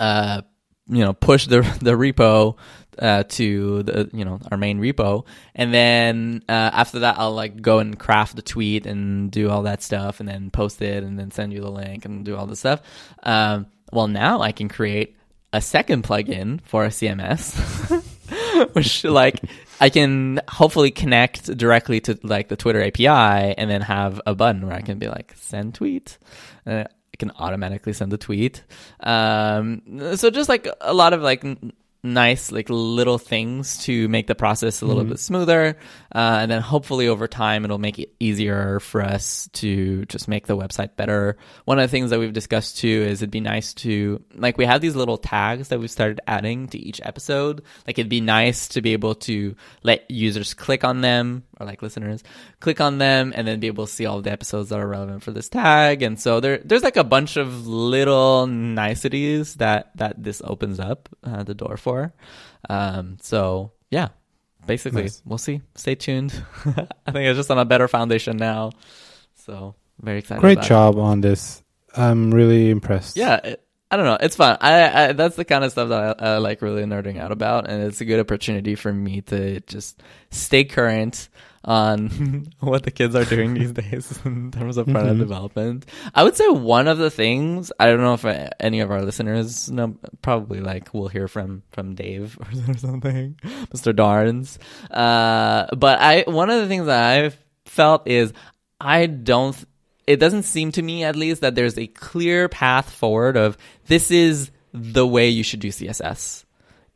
[0.00, 0.42] Uh,
[0.88, 2.56] you know, push the the repo
[2.98, 7.60] uh, to the you know our main repo, and then uh, after that I'll like
[7.60, 11.18] go and craft the tweet and do all that stuff, and then post it, and
[11.18, 12.80] then send you the link and do all the stuff.
[13.22, 15.16] Um, well, now I can create
[15.52, 17.54] a second plugin for a CMS,
[18.74, 19.40] which like
[19.80, 24.66] I can hopefully connect directly to like the Twitter API, and then have a button
[24.66, 26.18] where I can be like send tweet.
[26.66, 28.62] Uh, I can automatically send the tweet.
[29.00, 31.44] Um, so just like a lot of like
[32.02, 35.76] nice like little things to make the process a little bit smoother,
[36.14, 40.46] uh, and then hopefully over time it'll make it easier for us to just make
[40.46, 41.36] the website better.
[41.64, 44.64] One of the things that we've discussed too is it'd be nice to like we
[44.64, 47.62] have these little tags that we've started adding to each episode.
[47.86, 51.82] Like it'd be nice to be able to let users click on them or like
[51.82, 52.22] listeners
[52.60, 55.22] click on them and then be able to see all the episodes that are relevant
[55.22, 56.02] for this tag.
[56.02, 61.08] And so there, there's like a bunch of little niceties that, that this opens up
[61.24, 62.12] uh, the door for.
[62.68, 64.08] Um, so yeah,
[64.66, 65.22] basically Nice.
[65.24, 65.62] we'll see.
[65.74, 66.32] Stay tuned.
[66.66, 68.70] I think it's just on a better foundation now.
[69.46, 70.40] So very excited.
[70.40, 70.68] Great about it.
[70.68, 71.62] job on this.
[71.96, 73.16] I'm really impressed.
[73.16, 74.18] Yeah, it, I don't know.
[74.20, 74.58] It's fun.
[74.60, 77.68] I, I that's the kind of stuff that I, I like really nerding out about,
[77.68, 81.30] and it's a good opportunity for me to just stay current
[81.68, 85.18] on what the kids are doing these days in terms of end Mhm.
[85.18, 85.84] development.
[86.14, 89.02] I would say one of the things I don't know if uh, any of our
[89.02, 93.36] listeners know, probably like we'll hear from from Dave or something,
[93.70, 93.94] Mr.
[93.94, 94.58] Darns.
[94.90, 98.32] Uh, but I one of the things that I've felt is
[98.80, 99.54] I don't
[100.06, 103.58] it doesn't seem to me at least that there's a clear path forward of
[103.88, 106.44] this is the way you should do css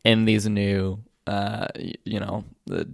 [0.05, 1.67] in these new uh
[2.05, 2.89] you know the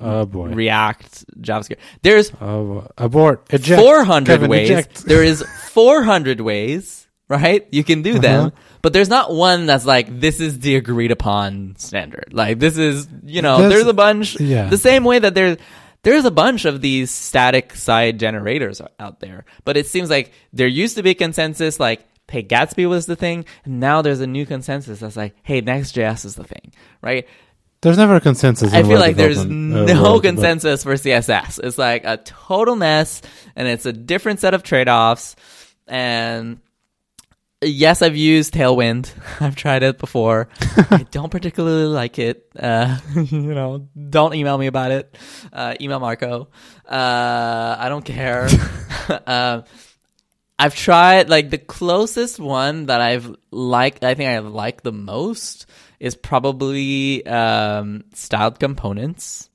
[0.00, 0.48] Oh boy.
[0.48, 3.46] react javascript there's Oh, abort.
[3.50, 3.80] Eject.
[3.80, 5.04] 400 Kevin, ways eject.
[5.06, 7.66] there is 400 ways right?
[7.70, 8.60] You can do them, uh-huh.
[8.82, 12.30] but there's not one that's like this is the agreed upon standard.
[12.32, 14.68] Like this is, you know, That's- there's a bunch yeah.
[14.68, 15.58] the same way that there's
[16.04, 20.68] there's a bunch of these static site generators out there, but it seems like there
[20.68, 24.46] used to be consensus like hey Gatsby was the thing, and now there's a new
[24.46, 26.72] consensus that's like hey Next.js is the thing,
[27.02, 27.26] right?
[27.80, 28.72] There's never a consensus.
[28.74, 31.60] I feel like there's uh, no but- consensus for CSS.
[31.62, 33.22] It's like a total mess
[33.54, 35.36] and it's a different set of trade-offs
[35.86, 36.58] and
[37.62, 39.12] yes, I've used Tailwind.
[39.40, 40.48] I've tried it before.
[40.90, 42.50] I don't particularly like it.
[42.58, 45.16] Uh, you know, don't email me about it.
[45.52, 46.48] Uh, email Marco.
[46.84, 48.48] Uh, I don't care.
[49.26, 49.64] um,
[50.58, 54.02] I've tried like the closest one that I've liked.
[54.02, 55.66] I think I like the most
[56.00, 59.50] is probably um, styled components,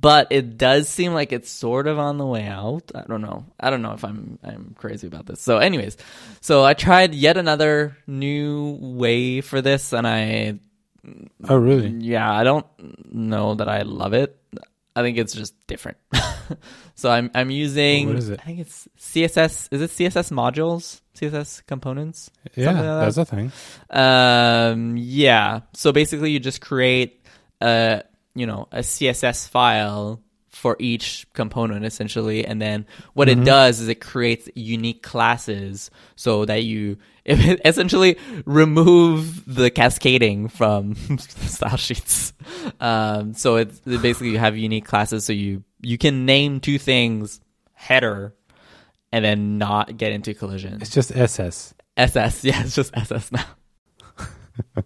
[0.00, 2.90] but it does seem like it's sort of on the way out.
[2.94, 3.44] I don't know.
[3.58, 5.40] I don't know if I'm I'm crazy about this.
[5.40, 5.96] So, anyways,
[6.40, 10.58] so I tried yet another new way for this, and I
[11.48, 11.88] Oh, really?
[12.00, 12.66] yeah, I don't
[13.14, 14.36] know that I love it.
[14.96, 15.98] I think it's just different.
[16.96, 18.40] so I'm I'm using What is it?
[18.40, 19.68] I think it's CSS.
[19.70, 21.00] Is it CSS modules?
[21.16, 22.30] CSS components?
[22.54, 23.52] Yeah, like that's a thing.
[23.90, 25.60] Um, yeah.
[25.74, 27.24] So basically, you just create
[27.60, 28.02] a
[28.34, 33.42] you know a CSS file for each component essentially, and then what Mm-hmm.
[33.42, 36.96] it does is it creates unique classes so that you
[37.26, 42.32] essentially remove the cascading from style sheets.
[42.80, 46.78] Um, so it's it basically you have unique classes, so you you can name two
[46.78, 47.40] things
[47.74, 48.34] header
[49.16, 50.78] and then not get into collision.
[50.82, 51.74] It's just SS.
[51.96, 52.44] SS.
[52.44, 53.44] Yeah, it's just SS now.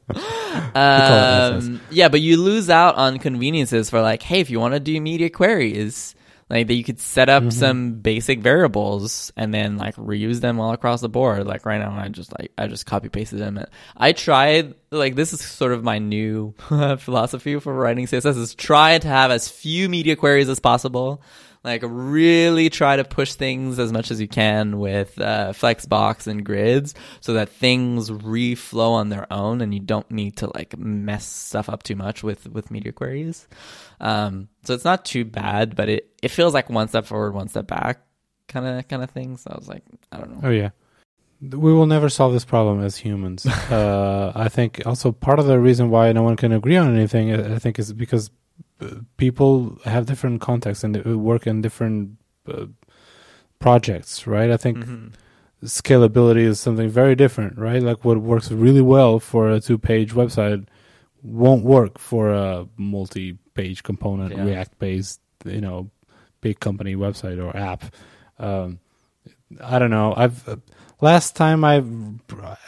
[0.75, 4.81] Um, yeah, but you lose out on conveniences for like, hey, if you want to
[4.81, 6.15] do media queries,
[6.49, 7.51] like that you could set up Mm-hmm.
[7.51, 11.47] some basic variables and then like reuse them all across the board.
[11.47, 13.65] Like right now, I just like I just copy pasted them.
[13.97, 16.55] I tried like this is sort of my new
[16.99, 21.23] philosophy for writing CSS is try to have as few media queries as possible.
[21.63, 26.43] Like really try to push things as much as you can with uh, Flexbox and
[26.45, 31.27] grids, so that things reflow on their own, and you don't need to like mess
[31.27, 33.47] stuff up too much with with media queries.
[34.01, 37.49] Um, so it's not too bad, but it it feels like one step forward, one
[37.49, 38.07] step back,
[38.49, 39.37] kind of kind of thing.
[39.37, 40.49] So I was like, I don't know.
[40.49, 40.71] Oh yeah.
[41.43, 43.47] We will never solve this problem as humans.
[43.71, 47.35] uh, I think also part of the reason why no one can agree on anything,
[47.35, 48.31] I think, is because
[49.17, 52.17] people have different contexts and they work in different
[52.49, 52.67] uh,
[53.59, 54.51] projects, right?
[54.51, 55.13] I think Mhm.
[55.65, 57.83] scalability is something very different, right?
[57.83, 60.67] Like what works really well for a two-page website
[61.23, 64.45] won't work for a multi-page component Yeah.
[64.45, 65.91] React-based, you know,
[66.41, 67.85] big company website or app.
[68.39, 68.79] Um,
[69.63, 70.15] I don't know.
[70.17, 70.57] I've uh,
[71.01, 71.83] last time I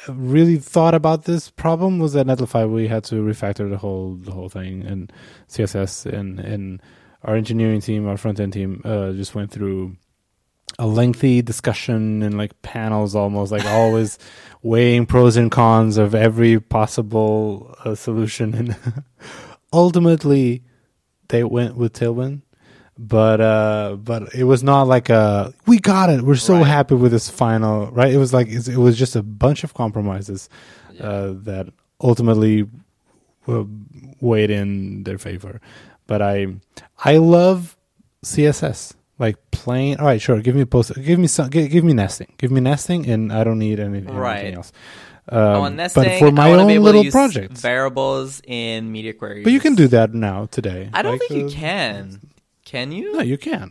[0.09, 2.71] really thought about this problem was at Netlify.
[2.71, 5.13] We had to refactor the whole the whole thing and
[5.49, 6.83] CSS and and
[7.23, 9.97] our engineering team, our front end team, uh, just went through
[10.79, 14.19] a lengthy discussion and like panels almost like always
[14.63, 18.77] weighing pros and cons of every possible uh, solution and
[19.73, 20.63] ultimately
[21.29, 22.43] they went with tailwind
[22.99, 26.23] but uh but it was not like a we got it.
[26.23, 26.67] We're so Right.
[26.67, 28.13] happy with this final right?
[28.13, 30.49] It was like it was just a bunch of compromises
[31.01, 31.69] uh that
[32.01, 32.69] ultimately
[33.49, 33.65] uh,
[34.21, 35.61] weighed in their favor.
[36.07, 36.47] But i
[37.05, 37.77] i love
[38.25, 41.93] css like plain all right sure give me post give me some give, give me
[41.93, 42.29] nesting.
[42.39, 44.39] Give me nesting and i don't need anything, Right.
[44.41, 44.73] anything else
[45.31, 49.45] oh, um, and nesting, but for my own little project, variables in media queries.
[49.45, 50.91] but you can do that now today.
[50.93, 52.21] I don't Like, think you uh, can.
[52.73, 53.07] Can you?
[53.17, 53.69] no you can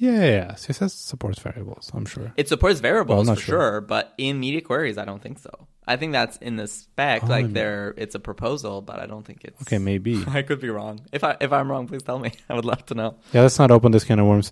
[0.00, 0.50] yeah, yeah, yeah.
[0.62, 3.58] css supports variables i'm sure It supports variables Well, for sure.
[3.60, 5.50] sure, but in media queries, I don't think so.
[5.92, 9.24] I think that's in the spec, Oh, like there, it's a proposal, but I don't
[9.28, 9.60] think it's.
[9.64, 10.94] okay maybe I could be wrong.
[11.16, 12.30] If I if I'm wrong, please tell me.
[12.50, 13.10] I would love to know.
[13.34, 14.48] Yeah, let's not open this can of worms.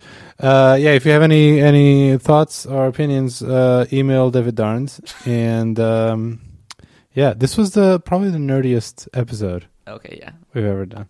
[0.48, 1.90] Uh, yeah, if you have any any
[2.28, 4.92] thoughts or opinions, uh, email David Darns.
[5.26, 6.40] And um,
[7.20, 11.06] yeah, this was the probably the nerdiest episode Okay, yeah, we've ever done.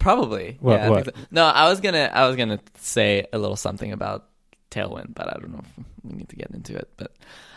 [0.00, 0.56] Probably.
[0.60, 1.04] What- yeah, I what?
[1.04, 1.12] so.
[1.30, 4.26] No, I was gonna I was gonna say a little something about
[4.72, 6.88] Tailwind, but I don't know if we need to get into it.
[6.96, 7.12] But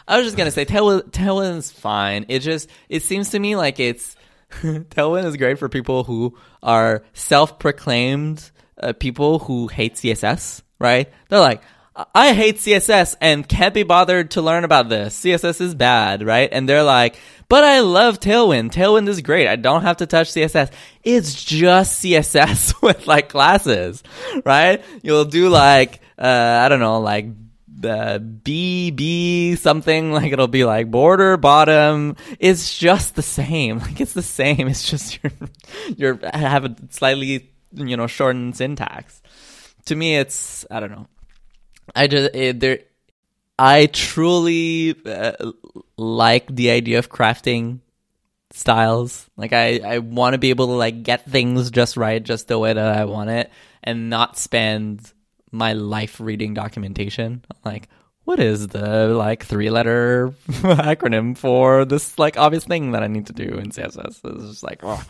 [0.08, 2.26] I was just gonna say Tailwind Tailwind's fine.
[2.28, 4.16] It just it seems to me like it's
[4.62, 11.12] Tailwind is great for people who are self-proclaimed uh, people who hate CSS, right?
[11.30, 11.62] They're like,
[12.16, 15.20] I hate CSS and can't be bothered to learn about this.
[15.20, 16.50] CSS is bad, right?
[16.52, 17.18] And they're like,
[17.54, 18.72] but I love Tailwind.
[18.72, 19.48] Tailwind is great.
[19.48, 20.72] I don't have to touch CSS.
[21.04, 24.02] It's just CSS with like classes,
[24.44, 24.84] right?
[25.04, 27.28] You'll do like, uh, I don't know, like
[27.68, 32.16] the BB something like it'll be like border bottom.
[32.40, 33.78] It's just the same.
[33.82, 34.68] Like it's the same.
[34.68, 35.20] It's just
[35.96, 39.22] you're have a slightly you know shortened syntax.
[39.86, 41.06] To me, it's I don't know.
[41.96, 42.80] I just it, there.
[43.60, 45.52] I truly uh,
[45.98, 47.80] like the idea of crafting
[48.52, 49.30] styles.
[49.36, 52.60] Like I, I want to be able to like get things just right, just the
[52.60, 53.52] way that I want it,
[53.84, 55.12] and not spend
[55.52, 57.44] my life reading documentation.
[57.64, 57.90] Like,
[58.24, 63.28] what is the like three letter acronym for this like obvious thing that I need
[63.28, 64.20] to do in CSS?
[64.24, 65.04] It's just like, oh.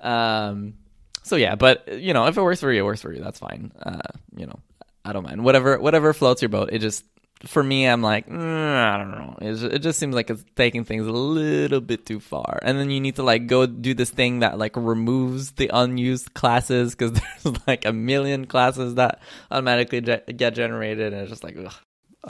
[0.00, 0.74] Um,
[1.22, 3.22] so yeah, but you know, if it works for you, it works for you.
[3.22, 3.72] That's fine.
[3.80, 4.00] Uh,
[4.36, 4.58] you know,
[5.04, 5.44] I don't mind.
[5.44, 6.70] Whatever, whatever floats your boat.
[6.72, 7.04] It just
[7.46, 9.38] for me, I'm like, mm, I don't know.
[9.40, 12.58] It just, it just seems like it's taking things a little bit too far.
[12.62, 16.34] And then you need to like go do this thing that like removes the unused
[16.34, 17.12] classes because
[17.44, 19.20] there's like a million classes that
[19.50, 21.72] automatically ge- get generated, and it's just like, ugh.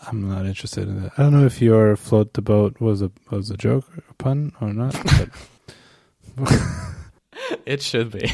[0.06, 1.12] I'm not interested in that.
[1.18, 4.52] I don't know if your float the boat was a was a joke, a pun,
[4.60, 4.96] or not.
[5.04, 5.30] But
[7.66, 8.30] it should be.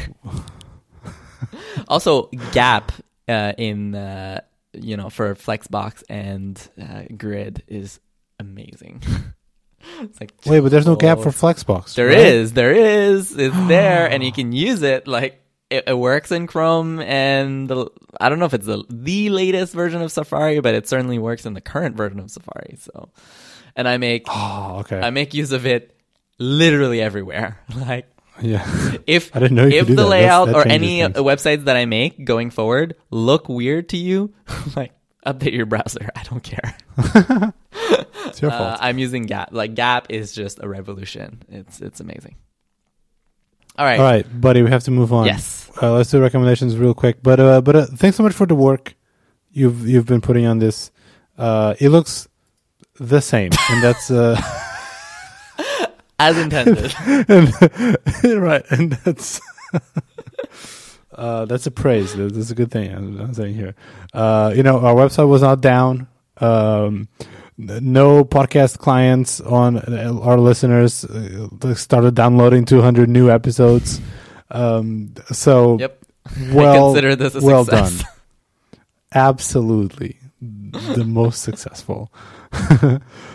[1.88, 2.92] also, Gap
[3.26, 4.40] uh, in uh,
[4.78, 8.00] you know for Flexbox and uh, Grid is
[8.38, 9.02] amazing.
[10.00, 11.94] it's like wait, but there's no gap for Flexbox.
[11.94, 12.18] There right?
[12.18, 15.06] is, there is, it's there, and you can use it.
[15.06, 17.88] Like it, it works in Chrome, and the,
[18.20, 21.46] I don't know if it's the the latest version of Safari, but it certainly works
[21.46, 22.76] in the current version of Safari.
[22.78, 23.10] So,
[23.74, 25.00] and I make Oh, okay.
[25.00, 25.96] I make use of it
[26.38, 27.60] literally everywhere.
[27.76, 28.08] Like
[28.42, 28.64] yeah.
[29.06, 30.06] if I didn't know you if the that.
[30.06, 31.24] Layout that or any uh, things.
[31.26, 34.34] websites that I make going forward look weird to you,
[34.76, 34.92] like
[35.26, 36.10] update your browser.
[36.16, 36.76] I don't care.
[38.26, 38.78] It's your Uh, fault.
[38.80, 39.50] I'm using Gap.
[39.52, 41.42] Like Gap is just a revolution.
[41.48, 42.36] It's it's amazing.
[43.78, 43.98] All right.
[43.98, 45.26] All right, buddy, we have to move on.
[45.26, 45.70] Yes.
[45.82, 47.22] Uh, let's do recommendations real quick.
[47.22, 48.94] But uh, but uh, thanks so much for the work
[49.50, 50.90] you've you've been putting on this.
[51.36, 52.26] Uh, it looks
[52.98, 54.40] the same, and that's uh,
[56.18, 56.94] As intended.
[57.28, 59.40] and, right, and that's
[61.12, 62.14] uh, that's a praise.
[62.14, 62.92] That's a good thing.
[62.92, 63.74] I'm, I'm saying here.
[64.14, 66.08] Uh, you know, our website was not down.
[66.38, 67.08] Um,
[67.58, 74.00] no podcast clients on uh, our listeners uh, started downloading 200 new episodes.
[74.50, 75.98] Um, so yep.
[76.52, 78.02] well, consider this a well success.
[78.02, 78.10] done.
[79.14, 82.12] Absolutely, the most successful.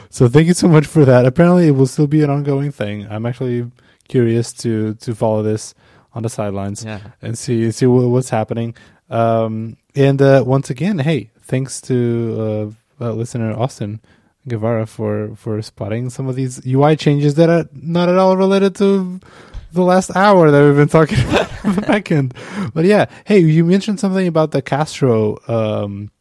[0.10, 1.26] so thank you so much for that.
[1.26, 3.08] Apparently, it will still be an ongoing thing.
[3.10, 3.70] I'm actually
[4.08, 5.74] curious to to follow this
[6.14, 7.00] on the sidelines Yeah.
[7.22, 8.76] and see see what, what's happening.
[9.10, 14.00] Um, and uh, once again, hey, thanks to uh, uh, listener Austin
[14.48, 18.76] Guevara for for spotting some of these UI changes that are not at all related
[18.76, 19.20] to
[19.74, 22.34] the last hour that we've been talking about in the back end.
[22.74, 26.12] But yeah, hey, you mentioned something about the Castro um,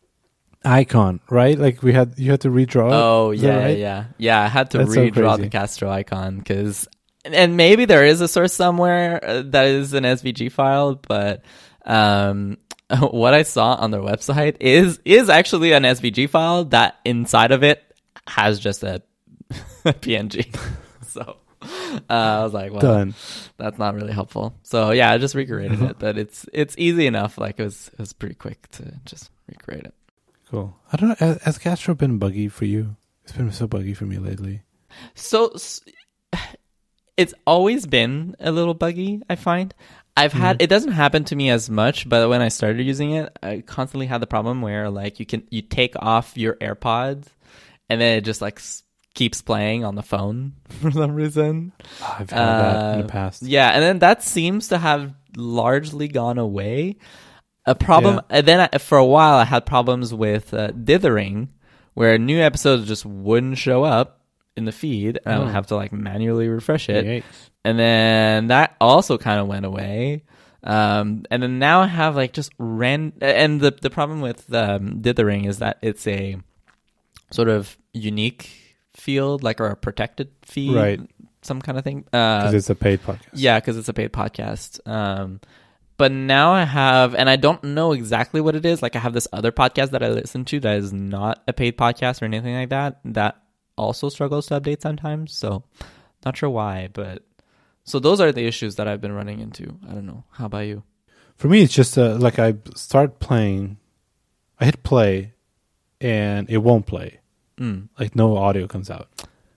[0.64, 1.58] icon, right?
[1.58, 2.88] Like we had you had to redraw.
[2.88, 2.94] it.
[2.94, 3.78] Oh yeah, right?
[3.78, 4.42] yeah, yeah.
[4.42, 5.42] I had to That's redraw crazy.
[5.42, 6.88] the Castro icon because,
[7.24, 11.44] and maybe there is a source somewhere uh, that is an SVG file, but
[11.84, 12.58] um,
[13.10, 17.62] what I saw on their website is is actually an SVG file that inside of
[17.62, 17.82] it
[18.26, 19.02] has just a,
[19.84, 20.54] PNG.
[21.06, 21.68] so uh,
[22.08, 23.14] I was like, well, Done.
[23.56, 24.54] that's not really helpful.
[24.62, 27.38] So yeah, I just recreated it, but it's it's easy enough.
[27.38, 29.94] Like it was it was pretty quick to just recreate it.
[30.50, 30.76] Cool.
[30.92, 31.14] I don't know.
[31.18, 32.96] Has, has Castro been buggy for you?
[33.22, 34.62] It's been so buggy for me lately.
[35.14, 35.80] So s-
[37.16, 39.72] it's always been a little buggy, I find.
[40.16, 43.36] I've had it doesn't happen to me as much, but when I started using it,
[43.42, 47.26] I constantly had the problem where like you can you take off your AirPods
[47.88, 48.82] and then it just like s-
[49.14, 51.72] keeps playing on the phone for some reason.
[52.02, 53.42] I've had that in Uh, the past.
[53.42, 56.96] Yeah, and then that seems to have largely gone away.
[57.66, 58.20] A problem, Yeah.
[58.38, 61.48] and then I, for a while I had problems with uh, dithering,
[61.94, 64.20] where new episodes just wouldn't show up
[64.56, 65.44] in the feed, and I Oh.
[65.44, 67.04] would have to like manually refresh it.
[67.04, 67.50] Yikes.
[67.64, 70.24] And then that also kind of went away.
[70.64, 75.00] Um, and then now I have like just ran, and the the problem with um,
[75.00, 76.36] dithering is that it's a
[77.30, 78.50] sort of unique
[78.94, 81.00] field, like or a protected feed, Right.
[81.42, 82.04] Some kind of thing.
[82.12, 83.28] Uh, Because it's a paid podcast.
[83.32, 84.78] yeah, because it's a paid podcast.
[84.86, 85.40] Um,
[86.00, 88.80] but now I have, and I don't know exactly what it is.
[88.80, 91.76] Like I have this other podcast that I listen to that is not a paid
[91.76, 93.00] podcast or anything like that.
[93.04, 93.36] That
[93.76, 95.34] also struggles to update sometimes.
[95.34, 95.62] So
[96.24, 97.22] not sure why, but
[97.84, 99.76] so those are the issues that I've been running into.
[99.86, 100.24] I don't know.
[100.30, 100.84] How about you?
[101.36, 103.76] For me, it's just uh, like I start playing,
[104.58, 105.34] I hit play,
[106.00, 107.20] and it won't play.
[107.58, 107.90] Mm.
[107.98, 109.10] Like no audio comes out.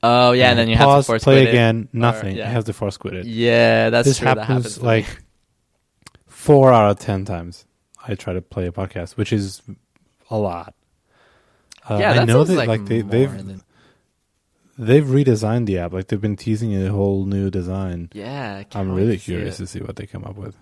[0.03, 1.51] Oh yeah, and then you have pause, to force play quit it.
[1.51, 2.35] again, nothing.
[2.35, 2.49] yeah.
[2.49, 3.27] It has to force quit it.
[3.27, 4.25] Yeah, that's this true.
[4.25, 5.05] that happens happens like.
[6.43, 7.65] Four out of ten times
[8.05, 9.61] I try to play a podcast, which is
[10.29, 10.73] a lot.
[11.89, 13.61] Uh, yeah, I know that like, like they they've than-
[14.77, 15.93] they've redesigned the app.
[15.93, 18.09] Like they've been teasing a whole new design.
[18.13, 18.63] yeah.
[18.73, 20.55] I'm really to curious to see what they come up with.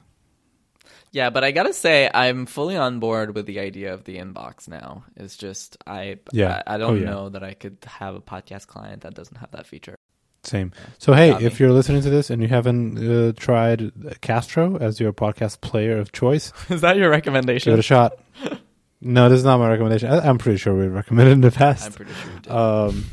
[1.13, 4.67] Yeah, but I gotta say, I'm fully on board with the idea of the inbox
[4.69, 5.03] now.
[5.17, 6.63] It's just I Yeah.
[6.65, 7.05] I, I Oh, don't yeah.
[7.09, 9.95] know that I could have a podcast client that doesn't have that feature.
[10.43, 10.71] Same.
[10.97, 15.13] So hey, if you're listening to this and you haven't uh, tried Castro as your
[15.13, 17.71] podcast player of choice, Is that your recommendation?
[17.71, 18.17] give it a shot.
[19.03, 20.11] No, this is not my recommendation.
[20.11, 21.87] I, I'm pretty sure we recommended it in the past.
[21.87, 22.31] I'm pretty sure.
[22.33, 22.51] You did.
[22.51, 23.05] Um,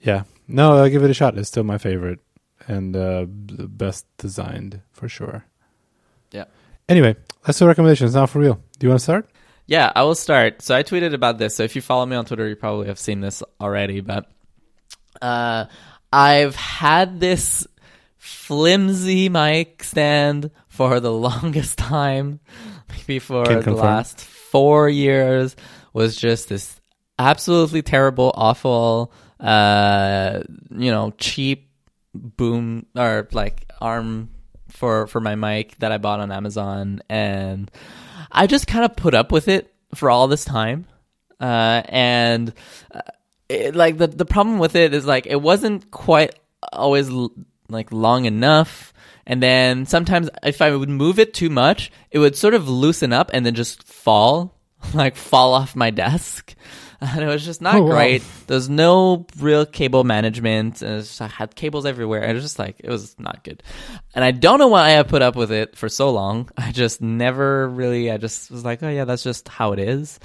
[0.00, 1.36] yeah, no, I'll give it a shot.
[1.36, 2.20] It's still my favorite
[2.68, 5.44] and uh, the best designed for sure.
[6.30, 6.44] Yeah.
[6.88, 8.54] Anyway, let's do recommendations now for real.
[8.78, 9.28] Do you want to start?
[9.66, 10.62] Yeah, I will start.
[10.62, 11.56] So I tweeted about this.
[11.56, 14.00] So if you follow me on Twitter, you probably have seen this already.
[14.00, 14.30] But
[15.20, 15.64] uh,
[16.12, 17.66] I've had this
[18.18, 22.40] flimsy mic stand for the longest time.
[22.88, 23.84] Maybe for Can the confirm.
[23.84, 25.56] last four years
[25.92, 26.80] was just this
[27.18, 31.70] absolutely terrible, awful, uh, you know, cheap
[32.14, 34.30] boom or like arm
[34.68, 37.70] for for my mic that I bought on Amazon, and
[38.30, 40.86] I just kind of put up with it for all this time,
[41.40, 42.52] uh, and
[42.92, 43.00] uh,
[43.50, 46.34] it, like the the problem with it is like it wasn't quite
[46.72, 47.32] always l-
[47.68, 48.92] like long enough.
[49.26, 53.12] And then sometimes if I would move it too much, it would sort of loosen
[53.12, 54.58] up and then just fall,
[54.94, 56.54] like fall off my desk.
[57.02, 57.92] And it was just not Oh, wow.
[57.92, 58.22] great.
[58.46, 60.82] There's no real cable management.
[60.82, 62.20] And just, I had cables everywhere.
[62.20, 63.62] And it was just like, it was not good.
[64.14, 66.50] And I don't know why I put up with it for so long.
[66.58, 70.20] I just never really, I just was like, oh yeah, that's just how it is.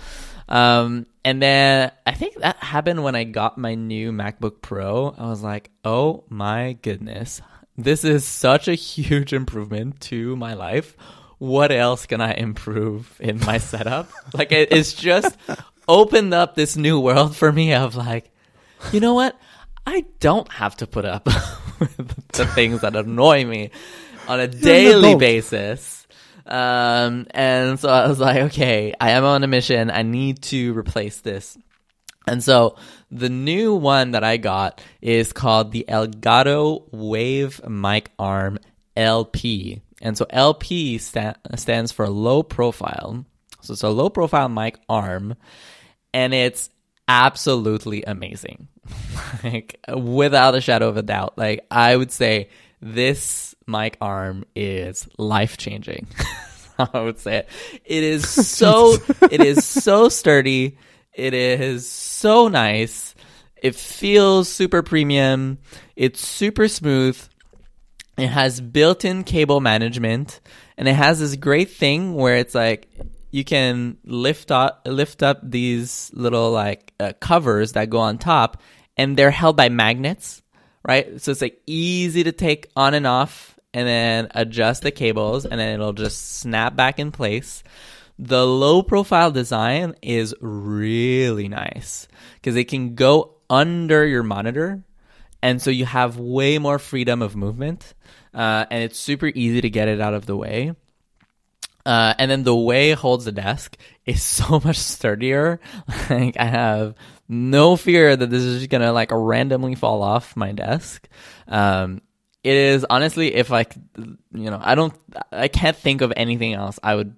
[0.49, 5.09] Um, and then I think that happened when I got my new MacBook Pro.
[5.17, 7.41] I was like, oh my goodness,
[7.75, 10.95] this is such a huge improvement to my life.
[11.39, 14.11] What else can I improve in my setup?
[14.35, 15.35] like, it, it's just
[15.87, 18.31] opened up this new world for me of like,
[18.91, 19.35] you know what?
[19.87, 21.25] I don't have to put up
[21.79, 23.71] with the things that annoy me
[24.27, 25.94] on a an daily basis.
[26.45, 29.89] Um, and so I was like, okay, I am on a mission.
[29.89, 31.57] I need to replace this.
[32.27, 32.75] And so
[33.11, 38.57] the new one that I got is called the Elgato Wave Mic Arm
[38.95, 39.81] LP.
[40.01, 43.25] And so LP sta- stands for low profile.
[43.61, 45.35] So it's a low profile mic arm
[46.13, 46.69] and it's
[47.07, 48.67] absolutely amazing.
[49.43, 51.37] like without a shadow of a doubt.
[51.37, 52.49] Like I would say
[52.85, 56.07] this mic arm is life changing.
[56.77, 57.49] I would say it.
[57.83, 58.97] It is so
[59.31, 60.77] it is so sturdy.
[61.13, 63.15] It is so nice.
[63.55, 65.57] It feels super premium.
[65.95, 67.17] It's super smooth.
[68.17, 70.39] It has built-in cable management,
[70.77, 72.87] and it has this great thing where it's like
[73.31, 78.61] you can lift up lift up these little like uh, covers that go on top,
[78.95, 80.41] and they're held by magnets,
[80.87, 81.21] right?
[81.21, 85.59] So it's like easy to take on and off, and then adjust the cables, and
[85.59, 87.63] then it'll just snap back in place.
[88.17, 94.83] The low profile design is really nice because it can go under your monitor
[95.41, 97.93] and so you have way more freedom of movement
[98.33, 100.73] uh, and it's super easy to get it out of the way
[101.85, 105.59] uh, and then the way it holds the desk is so much sturdier
[106.09, 106.95] like i have
[107.27, 111.07] no fear that this is just gonna like randomly fall off my desk.
[111.47, 112.01] Um,
[112.43, 113.65] it is honestly if i
[113.97, 114.93] you know i don't
[115.31, 117.15] i can't think of anything else i would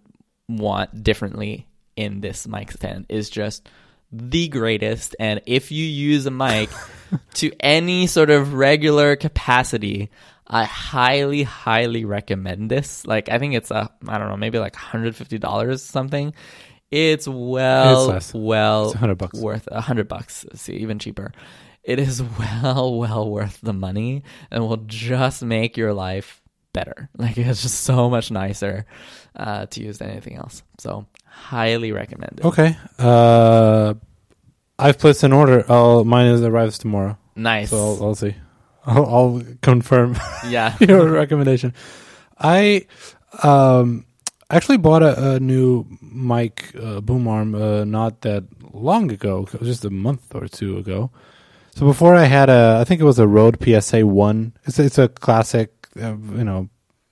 [0.47, 3.05] want differently in this mic stand.
[3.09, 3.67] Is just
[4.11, 5.15] the greatest.
[5.19, 6.69] And if you use a mic
[7.35, 10.09] to any sort of regular capacity
[10.49, 13.05] i highly highly recommend this.
[13.05, 16.33] Like i think it's a i don't know maybe like $150 something
[16.91, 19.39] it's well It's well It's 100 bucks.
[19.39, 21.31] worth a hundred bucks see even cheaper
[21.83, 26.41] it is well well worth the money and will just make your life
[26.73, 28.85] better like it's just so much nicer
[29.35, 32.75] uh, to use than anything else so highly recommend it Okay.
[32.97, 33.93] Uh,
[34.79, 35.63] I've placed an order.
[35.69, 38.35] I'll, mine is arrives tomorrow, nice so I'll, I'll see.
[38.85, 40.15] I'll, I'll confirm
[40.47, 41.73] yeah your recommendation.
[42.39, 42.85] I
[43.43, 44.05] um
[44.49, 48.43] actually bought a, a new mic uh, boom arm uh, not that
[48.73, 51.11] long ago, just a month or two ago.
[51.75, 54.53] So before I had a, I think it was a Rode PSA one.
[54.65, 55.71] It's it's a classic,
[56.01, 56.69] uh, you know,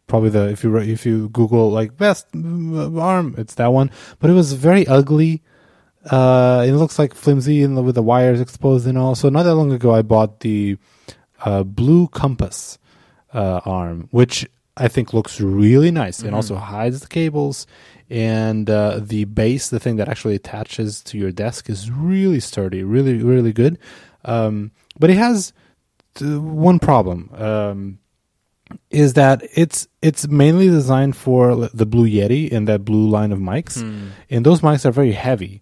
[0.08, 3.92] probably the if you if you Google like best arm, it's that one.
[4.20, 5.44] But it was very ugly.
[6.10, 9.16] Uh, it looks like flimsy and with the wires exposed and all.
[9.16, 10.78] So not that long ago, I bought the
[11.44, 12.78] uh, Blue Compass
[13.34, 14.48] uh, arm, which
[14.78, 16.36] I think looks really nice and Mm-hmm.
[16.36, 17.66] also hides the cables.
[18.10, 22.84] And uh, the base, the thing that actually attaches to your desk, is really sturdy,
[22.84, 23.80] really, really good.
[24.26, 25.54] Um, but it has
[26.22, 27.30] one problem.
[27.34, 28.00] Um,
[28.90, 33.38] is that it's it's mainly designed for the Blue Yeti and that blue line of
[33.40, 34.08] mics, Hmm.
[34.30, 35.62] and those mics are very heavy.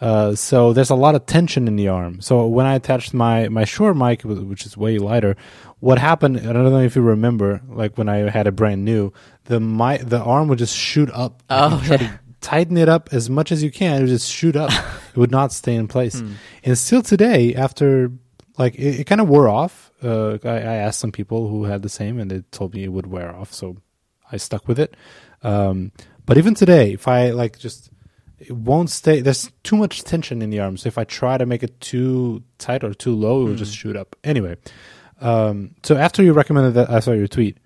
[0.00, 2.20] Uh, so there's a lot of tension in the arm.
[2.20, 5.36] So when I attached my my Shure mic, which is way lighter,
[5.80, 6.38] what happened?
[6.38, 9.12] I don't know if you remember, like when I had it brand new,
[9.44, 11.42] the my the arm would just shoot up.
[11.50, 12.16] Oh, try to yeah.
[12.40, 13.98] tighten it up as much as you can.
[13.98, 14.70] It would just shoot up.
[15.10, 16.18] it would not stay in place.
[16.18, 16.32] Hmm.
[16.64, 18.10] And still today, after
[18.58, 19.92] like it, it kind of wore off.
[20.02, 22.92] Uh, I, I asked some people who had the same, and they told me it
[22.92, 23.52] would wear off.
[23.52, 23.76] So
[24.30, 24.96] I stuck with it.
[25.42, 25.92] Um,
[26.26, 27.90] but even today, if I like just
[28.48, 29.20] it won't stay.
[29.20, 30.76] There's too much tension in the arm.
[30.76, 33.76] So if I try to make it too tight or too low, it will just
[33.76, 34.16] shoot up.
[34.24, 34.56] Anyway,
[35.20, 37.58] um, so after you recommended that, I saw your tweet.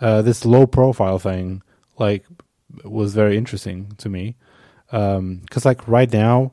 [0.00, 1.62] Uh, this low profile thing,
[1.98, 2.24] like,
[2.84, 4.36] was very interesting to me.
[4.90, 6.52] Because like right now,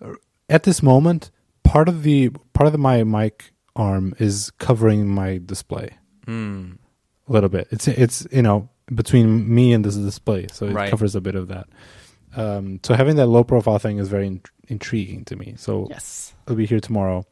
[0.00, 0.14] uh,
[0.48, 1.30] at this moment,
[1.64, 5.90] part of the part of the, my mic arm is covering my display
[6.24, 6.72] Hmm.
[7.28, 7.68] a little bit.
[7.70, 10.90] It's it's you know between me and this display, so it Right.
[10.90, 11.68] covers a bit of that.
[12.36, 15.54] Um, so having that low profile thing is very in- intriguing to me.
[15.56, 16.34] So Yes.
[16.46, 17.24] I'll be here tomorrow.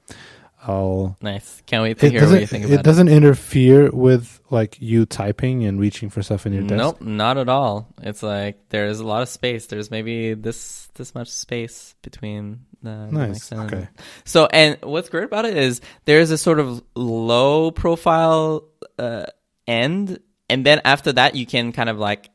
[0.66, 1.16] I'll.
[1.22, 1.62] Nice.
[1.66, 2.82] Can't wait to It hear what you think It about it.
[2.84, 6.76] doesn't interfere with like you typing and reaching for stuff in your desk.
[6.78, 7.86] Nope, not at all.
[8.02, 9.66] It's like there's a lot of space.
[9.66, 13.50] There's maybe this this much space between the the Nice.
[13.50, 13.88] mics and- Okay.
[14.24, 18.64] So, and what's great about it is there's a sort of low profile
[18.98, 19.26] uh,
[19.68, 20.18] end,
[20.50, 22.30] and then after that you can kind of like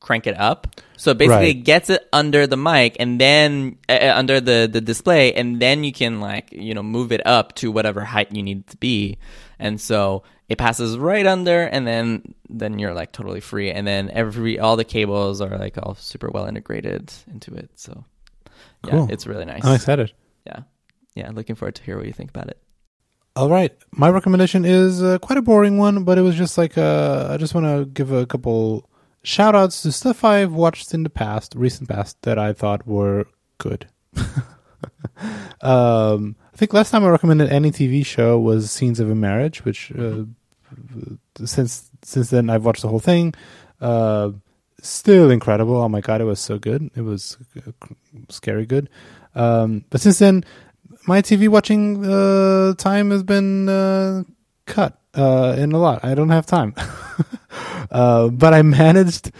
[0.00, 0.80] crank it up.
[0.96, 1.56] So basically, Right.
[1.56, 5.60] it gets it under the mic and then uh, uh, under the the display, and
[5.60, 8.76] then you can like you know move it up to whatever height you need to
[8.76, 9.18] be,
[9.58, 14.10] and so it passes right under, and then then you're like totally free, and then
[14.10, 17.70] every all the cables are like all super well integrated into it.
[17.76, 18.04] So
[18.84, 19.08] yeah, Cool.
[19.10, 19.64] it's really nice.
[19.64, 20.12] I'm excited.
[20.46, 20.60] Yeah.
[21.14, 21.30] Yeah.
[21.32, 22.58] Looking forward to hear what you think about it.
[23.36, 26.76] All right, my recommendation is uh, quite a boring one, but it was just like
[26.76, 28.88] uh, I just want to give a couple
[29.22, 33.26] shout outs to stuff I've watched in the past, recent past, that I thought were
[33.58, 33.86] good.
[35.60, 39.64] um, I think last time I recommended any TV show was Scenes of a Marriage,
[39.64, 40.24] which uh,
[41.44, 43.34] since since then I've watched the whole thing.
[43.80, 44.32] Uh,
[44.80, 45.76] still incredible.
[45.76, 46.90] Oh my god, it was so good.
[46.94, 47.72] It was uh,
[48.28, 48.88] scary good.
[49.34, 50.44] Um, but since then,
[51.06, 54.24] my TV watching uh, time has been uh,
[54.66, 56.04] cut uh, in a lot.
[56.04, 56.74] I don't have time.
[57.90, 59.30] uh, but I managed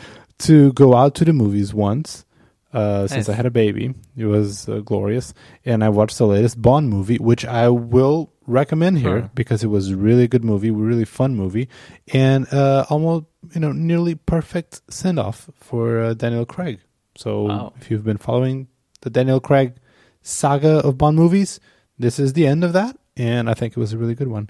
[0.41, 2.25] to go out to the movies once
[2.73, 3.95] uh, since I had a baby.
[4.17, 5.35] It was uh, glorious.
[5.65, 9.29] And I watched the latest Bond movie, which I will recommend here Huh.
[9.35, 11.69] because it was a really good movie, really fun movie,
[12.15, 16.81] and uh, almost you know nearly perfect send off for uh, Daniel Craig.
[17.17, 17.73] So Wow.
[17.81, 18.69] if you've been following
[19.03, 19.75] the Daniel Craig
[20.23, 21.61] saga of Bond movies,
[21.99, 24.49] this is the end of that, and I think it was a really good one.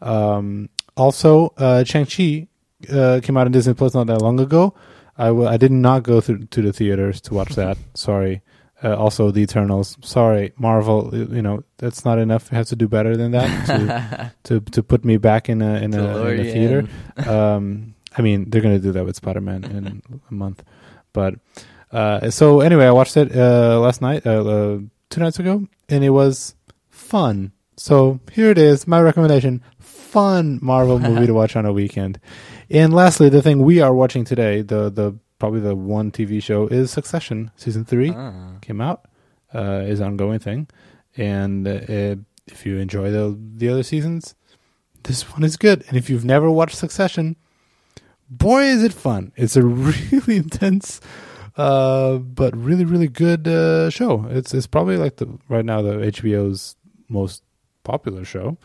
[0.00, 2.48] Um, also, uh, Shang Chi
[2.92, 4.74] uh, came out in Disney Plus not that long ago.
[5.18, 7.76] I w- I did not go through to the theaters to watch that.
[7.94, 8.42] Sorry.
[8.82, 9.98] Uh, also, the Eternals.
[10.02, 11.10] Sorry, Marvel.
[11.12, 12.50] You you know that's not enough.
[12.50, 15.74] It has to do better than that to to, to put me back in a
[15.76, 16.88] in a, in a theater
[17.28, 20.64] um, I mean, they're gonna do that with Spider Man in a month,
[21.12, 21.34] but
[21.92, 24.78] uh, so anyway, I watched it uh, last night, uh, uh,
[25.10, 26.54] two nights ago, and it was
[26.88, 27.52] fun.
[27.76, 29.62] So here it is, my recommendation:
[30.10, 32.18] fun Marvel movie to watch on a weekend.
[32.68, 36.66] And lastly, the thing we are watching today, the the probably the one TV show
[36.68, 38.58] is Succession season three Ah.
[38.60, 39.06] came out,
[39.54, 40.68] uh, is an ongoing thing,
[41.16, 44.34] and uh, if you enjoy the the other seasons,
[45.04, 45.84] this one is good.
[45.88, 47.36] And if you've never watched Succession,
[48.28, 49.32] boy, is it fun!
[49.36, 51.00] It's a really intense,
[51.56, 54.26] uh, but really really good uh, show.
[54.30, 56.76] It's it's probably like the right now the HBO's
[57.08, 57.42] most
[57.82, 58.58] popular show.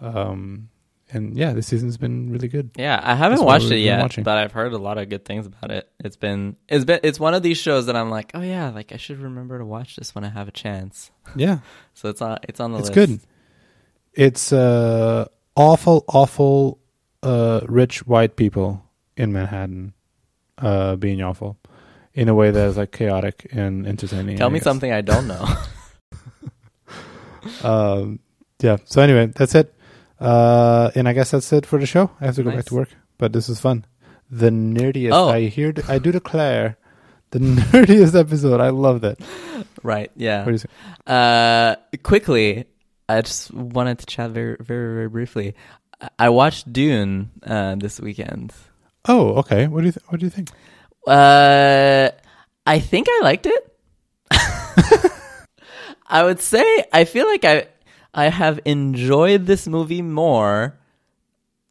[0.00, 0.68] Um,
[1.14, 2.70] and yeah, this season's been really good.
[2.76, 4.24] Yeah, I haven't That's watched it yet, watching.
[4.24, 5.88] but I've heard a lot of good things about it.
[6.00, 8.92] It's been it's been it's one of these shows that I'm like, oh yeah, like
[8.92, 11.10] I should remember to watch this when I have a chance.
[11.36, 11.58] Yeah,
[11.94, 12.94] So it's on it's on the it's list.
[12.94, 13.20] good.
[14.12, 16.78] It's uh, awful, awful,
[17.22, 18.84] uh, rich white people
[19.16, 19.94] in Manhattan
[20.58, 21.56] uh, being awful
[22.14, 24.36] in a way that is like chaotic and entertaining.
[24.36, 25.44] Tell me something I don't know.
[27.62, 28.20] Um,
[28.60, 28.78] yeah.
[28.84, 29.74] So anyway, that's it.
[30.20, 32.10] Uh, and I guess that's it for the show.
[32.20, 32.88] I have to go back to work,
[33.18, 33.84] but this is fun.
[34.30, 35.12] The nerdiest.
[35.12, 35.28] Oh.
[35.28, 35.72] I hear.
[35.88, 36.76] I do declare,
[37.30, 37.38] the
[37.72, 38.60] nerdiest episode.
[38.60, 39.18] I love that.
[39.82, 40.10] right?
[40.16, 40.40] Yeah.
[40.40, 40.68] What do you say?
[41.06, 42.64] Uh, quickly,
[43.08, 45.54] I just wanted to chat very, very, very briefly.
[46.00, 48.52] I- I watched Dune uh, this weekend.
[49.06, 49.66] Oh, okay.
[49.68, 50.50] What do you th- What do you think?
[51.06, 52.08] Uh,
[52.66, 53.76] I think I liked it.
[56.06, 57.66] I would say I feel like I
[58.14, 60.78] I have enjoyed this movie more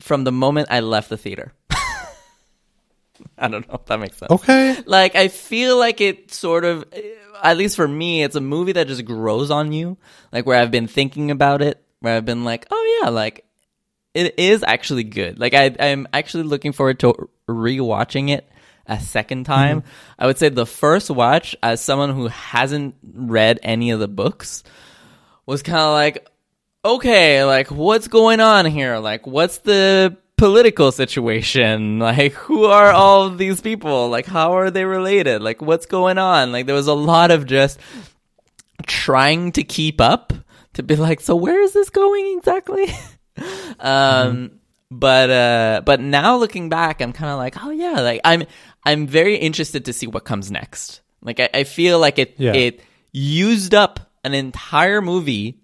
[0.01, 1.53] from the moment I left the theater.
[3.37, 4.29] I don't know if that makes sense.
[4.29, 4.77] Okay.
[4.85, 6.85] Like I feel like it sort of
[7.41, 9.97] at least for me it's a movie that just grows on you.
[10.33, 13.45] Like where I've been thinking about it, where I've been like, "Oh yeah, like
[14.13, 18.49] it is actually good." Like I I'm actually looking forward to rewatching it
[18.85, 19.53] a second mm-hmm.
[19.53, 19.83] time.
[20.19, 24.63] I would say the first watch as someone who hasn't read any of the books
[25.45, 26.27] was kind of like
[26.85, 28.97] okay, like what's going on here?
[28.97, 31.99] Like what's the political situation?
[32.03, 34.09] Like who are all these people?
[34.09, 35.41] Like how are they related?
[35.41, 36.51] Like what's going on?
[36.51, 37.79] Like there was a lot of just
[38.85, 40.33] trying to keep up
[40.73, 42.87] to be like, so where is this going exactly?
[43.79, 44.59] um
[44.91, 48.43] but uh but now looking back I'm kind of like, oh yeah, like I'm
[48.85, 51.01] I'm very interested to see what comes next.
[51.21, 52.53] Like I, I feel like it Yeah.
[52.53, 52.81] it
[53.11, 55.61] used up an entire movie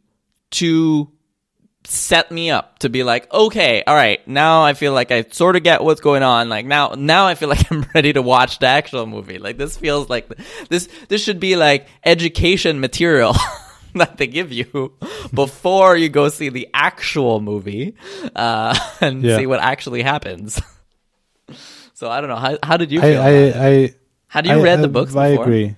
[0.52, 1.12] to
[1.86, 5.56] set me up to be like, okay, all right, now I feel like I sort
[5.56, 6.50] of get what's going on.
[6.50, 9.38] Like now, now I feel like I'm ready to watch the actual movie.
[9.40, 10.30] Like this feels like
[10.70, 13.34] this, this should be like education material
[13.96, 14.94] that they give you
[15.34, 17.96] before you go see the actual movie,
[18.36, 19.38] uh, and Yeah.
[19.38, 20.62] see what actually happens.
[21.94, 22.36] so I don't know.
[22.36, 23.22] How, how did you I feel?
[23.22, 23.68] I?
[23.68, 23.96] I
[24.28, 25.46] Had you I- read I- the books I before?
[25.46, 25.76] agree.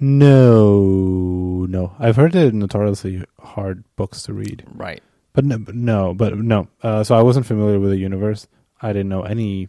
[0.00, 1.94] No, no.
[1.98, 5.02] I've heard they're notoriously hard books to read, Right.
[5.32, 6.68] but no, but no, but no.
[6.82, 8.46] Uh, so I wasn't familiar with the universe.
[8.80, 9.68] I didn't know any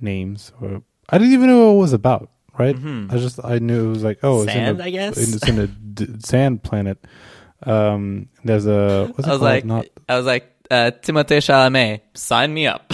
[0.00, 2.30] names, or I didn't even know what it was about.
[2.58, 2.76] Right?
[2.76, 4.48] I just I knew it was like oh, Mm-hmm.
[4.48, 5.16] Sand, it's in a, I guess?
[5.34, 5.66] it's in a
[5.96, 6.98] d- sand planet.
[7.62, 9.40] Um, there's a what's it I was called?
[9.40, 12.92] like, Not I was like, uh, Timothée Chalamet, sign me up.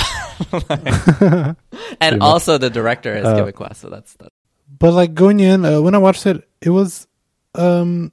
[2.00, 2.20] and much.
[2.20, 4.32] also the director is Uh, Quebecois, so that's that.
[4.78, 7.06] but like going in uh, when I watched it, it was
[7.58, 8.12] um,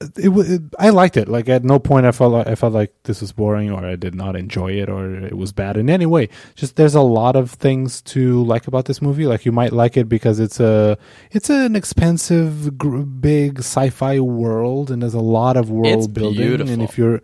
[0.00, 1.28] it, it I liked it.
[1.28, 3.96] Like at no point I felt like I felt like this was boring or I
[3.96, 6.28] did not enjoy it or it was bad in any way.
[6.54, 9.26] Just there's a lot of things to like about this movie.
[9.26, 10.96] Like you might like it because it's a
[11.32, 16.38] it's an expensive gr- big sci-fi world and there's a lot of world It's building.
[16.68, 17.20] And if you're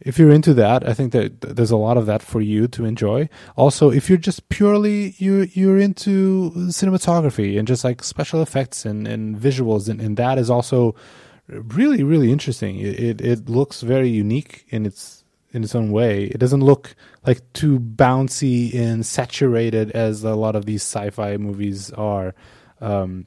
[0.00, 2.84] if you're into that, I think that there's a lot of that for you to
[2.84, 3.28] enjoy.
[3.56, 9.06] Also, if you're just purely you you're into cinematography and just like special effects and,
[9.08, 10.94] and visuals, and, and that is also
[11.48, 12.78] really really interesting.
[12.78, 16.24] It, it it looks very unique in its in its own way.
[16.24, 16.94] It doesn't look
[17.26, 22.34] like too bouncy and saturated as a lot of these sci-fi movies are.
[22.80, 23.26] Um,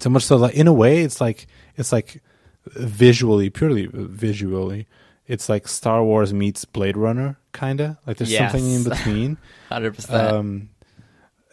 [0.00, 1.46] so much so that in a way, it's like
[1.76, 2.22] it's like
[2.66, 4.86] visually, purely visually,
[5.26, 9.38] it's like Star Wars meets Blade Runner, kind of like there's something in between,
[9.70, 10.12] 100%.
[10.32, 10.68] um,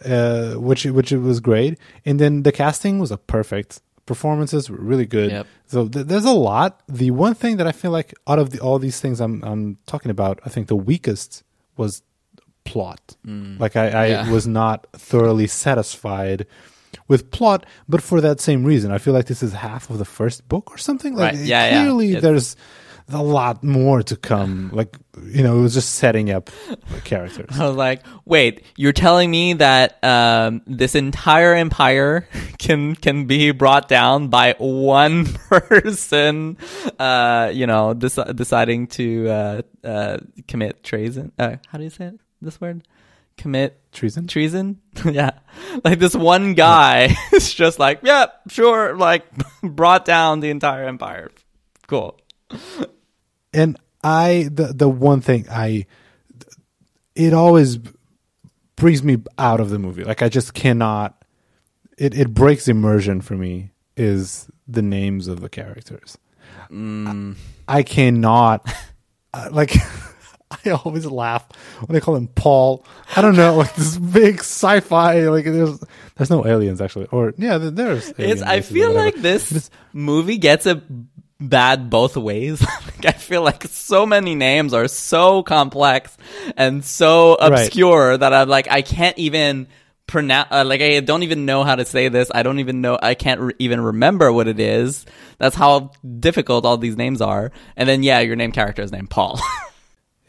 [0.05, 1.77] uh, which which it was great.
[2.05, 3.81] And then the casting was a perfect.
[4.07, 5.31] Performances were really good.
[5.31, 5.47] Yep.
[5.67, 6.81] So th- there's a lot.
[6.89, 9.77] The one thing that I feel like out of the, all these things I'm I'm
[9.85, 11.43] talking about, I think the weakest
[11.77, 12.01] was
[12.63, 13.15] plot.
[13.25, 14.31] Like I, I Yeah.
[14.31, 16.45] was not thoroughly satisfied
[17.07, 20.05] with plot, but for that same reason, I feel like this is half of the
[20.05, 21.15] first book or something.
[21.15, 21.45] Like Right.
[21.45, 21.83] Yeah, yeah.
[21.83, 22.55] clearly, It's- there's
[23.13, 24.69] a lot more to come.
[24.73, 26.49] Like you know, it was just setting up
[26.91, 27.49] the characters.
[27.59, 33.51] I was like, wait, you're telling me that um, this entire empire can can be
[33.51, 36.57] brought down by one person,
[36.99, 41.31] uh, you know, deci- deciding to uh, uh, commit treason?
[41.37, 42.19] Uh, how do you say it?
[42.41, 42.83] This word?
[43.37, 44.27] Commit Treason.
[44.27, 44.81] treason?
[45.05, 45.31] yeah,
[45.83, 49.25] like this one guy is just like, yeah, sure, like
[49.63, 51.31] brought down the entire empire.
[51.87, 52.19] Cool.
[53.53, 55.85] And I the the one thing I
[57.15, 57.77] it always
[58.75, 60.03] brings me out of the movie.
[60.03, 61.23] Like I just cannot.
[61.97, 63.71] It it breaks immersion for me.
[63.97, 66.17] Is the names of the characters?
[66.71, 67.35] Mm,
[67.67, 68.73] I cannot.
[69.33, 69.75] uh, like
[70.65, 71.47] I always laugh
[71.85, 72.85] when they call him Paul.
[73.15, 75.27] I don't know, like this big sci-fi.
[75.29, 75.79] Like there's
[76.15, 78.13] there's no aliens actually, or yeah, there- there's.
[78.17, 78.41] It's.
[78.41, 80.81] I feel like this movie gets it
[81.39, 82.65] bad both ways.
[83.05, 86.15] Like, I feel like so many names are so complex
[86.57, 87.53] and so Right.
[87.53, 89.67] obscure that I'm like I can't even
[90.07, 90.49] pronounce.
[90.51, 92.29] Uh, like I don't even know how to say this.
[92.33, 92.99] I don't even know.
[93.01, 95.05] I can't re- even remember what it is.
[95.37, 97.51] That's how difficult all these names are.
[97.77, 99.39] And then yeah, your name character is named Paul.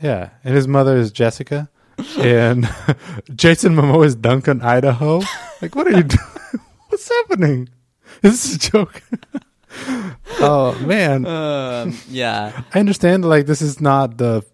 [0.01, 1.71] Yeah, and his mother is Jessica,
[2.19, 2.69] and
[3.37, 5.21] Jason Momoa is Duncan, Idaho.
[5.61, 6.65] Like, what are you doing?
[6.89, 7.69] What's happening?
[8.21, 9.01] This is this a joke?
[10.41, 12.63] oh man, um, yeah.
[12.75, 13.25] I understand.
[13.25, 14.45] Like, this is not the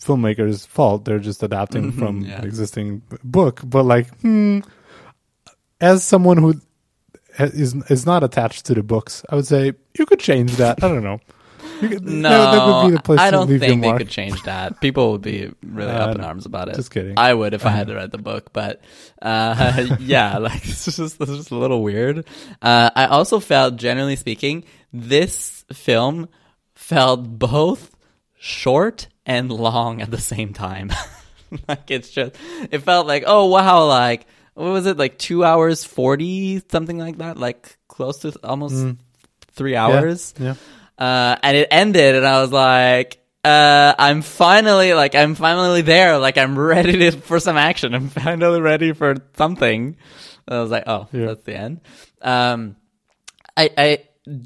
[0.00, 1.04] filmmakers' fault.
[1.04, 2.42] They're just adapting from yeah.
[2.42, 3.60] existing book.
[3.64, 4.60] But like, hmm,
[5.80, 6.54] as someone who
[7.38, 10.82] is is not attached to the books, I would say you could change that.
[10.82, 11.20] I don't know.
[11.82, 13.98] No, that, would be the place I don't think they mark.
[13.98, 14.80] could change that.
[14.80, 16.74] People would be really Uh, up in arms about it.
[16.76, 17.14] Just kidding.
[17.16, 18.80] I would if I had to read the book, but
[19.22, 22.26] uh, yeah, like it's just it's just a little weird.
[22.60, 26.28] Uh, I also felt, generally speaking, this film
[26.74, 27.94] felt both
[28.38, 30.90] short and long at the same time.
[31.68, 32.34] like it's just,
[32.70, 37.18] it felt like, oh wow, like what was it, like two hours forty, something like
[37.18, 38.96] that, like close to almost
[39.52, 40.34] three hours.
[40.38, 40.44] Mm.
[40.44, 40.54] Yeah.
[40.98, 46.18] Uh, and it ended, and I was like, uh, I'm finally like, I'm finally there.
[46.18, 47.94] Like, I'm ready to, for some action.
[47.94, 49.96] I'm finally ready for something.
[50.46, 51.26] And I was like, oh, Yeah.
[51.26, 51.80] that's the end.
[52.20, 52.76] Um,
[53.56, 53.98] I, I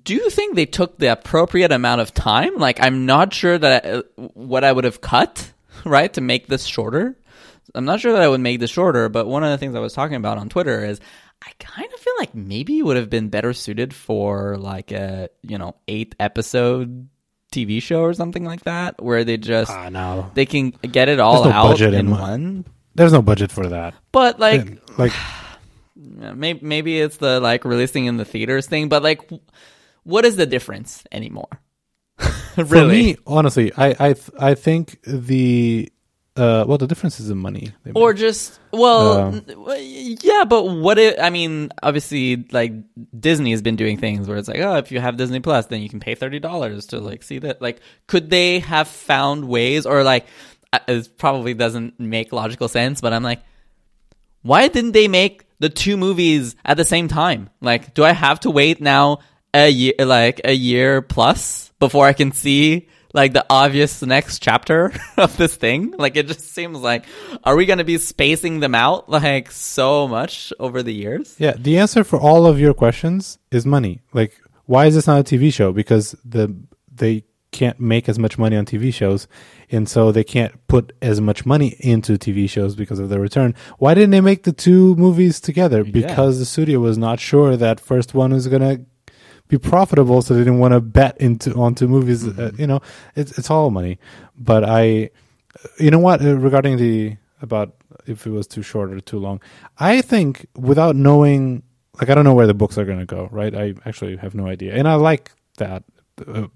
[0.05, 2.57] do think they took the appropriate amount of time.
[2.57, 4.03] Like, I'm not sure that I,
[4.35, 5.51] what I would have cut,
[5.87, 7.17] right, to make this shorter.
[7.75, 9.81] I'm not sure that I would make this shorter, but one of the things I
[9.81, 11.01] was talking about on Twitter is
[11.45, 15.29] I kind of feel like maybe it would have been better suited for like a,
[15.43, 17.09] you know, eight episode
[17.53, 20.31] TV show or something like that, where they just, Ah, no.
[20.35, 22.65] they can get it all no out in in one.
[22.95, 23.95] There's no budget for that.
[24.13, 25.13] But like, like
[25.97, 29.21] maybe, maybe it's the like releasing in the theaters thing, but like,
[30.05, 31.49] what is the difference anymore?
[32.57, 32.67] really?
[32.67, 35.91] for me, honestly, I I th- I think the
[36.37, 37.73] uh well the difference is in money.
[37.85, 42.73] They or just well well, yeah but what it i mean obviously like
[43.19, 45.83] disney has been doing things where it's like oh if you have disney plus then
[45.83, 50.03] you can pay $30 to like see that like could they have found ways or
[50.05, 50.27] like
[50.73, 53.43] uh, it probably doesn't make logical sense but i'm like
[54.41, 58.41] why didn't they make the two movies at the same time like do i have
[58.41, 59.19] to wait now
[59.53, 64.93] a year like a year plus before i can see like the obvious next chapter
[65.17, 67.05] of this thing like it just seems like
[67.45, 71.55] are we going to be spacing them out like so much over the years Yeah,
[71.59, 74.01] the answer for all of your questions is money.
[74.13, 75.73] Like, why is this not a TV show?
[75.73, 76.55] Because the
[76.95, 79.29] they can't make as much money on TV shows,
[79.71, 83.55] and so they can't put as much money into TV shows because of the return.
[83.79, 85.85] Why didn't they make the two movies together?
[85.85, 88.79] Because the studio was not sure that first one was gonna
[89.53, 92.27] be profitable, so they didn't want to bet into onto movies.
[92.27, 92.81] Uh, you know,
[93.15, 93.99] it's it's all money.
[94.37, 95.11] But I,
[95.79, 96.23] you know what?
[96.23, 97.75] Uh, regarding the about
[98.07, 99.41] if it was too short or too long,
[99.79, 101.63] I think without knowing,
[102.01, 103.29] like I don't know where the books are going to go.
[103.31, 103.55] Right?
[103.55, 105.85] I actually have no idea, and I like that
[106.27, 106.47] uh,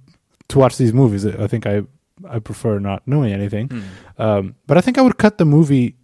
[0.49, 1.27] to watch these movies.
[1.27, 1.83] I think I
[2.27, 3.71] I prefer not knowing anything.
[4.17, 5.97] Um, but I think I would cut the movie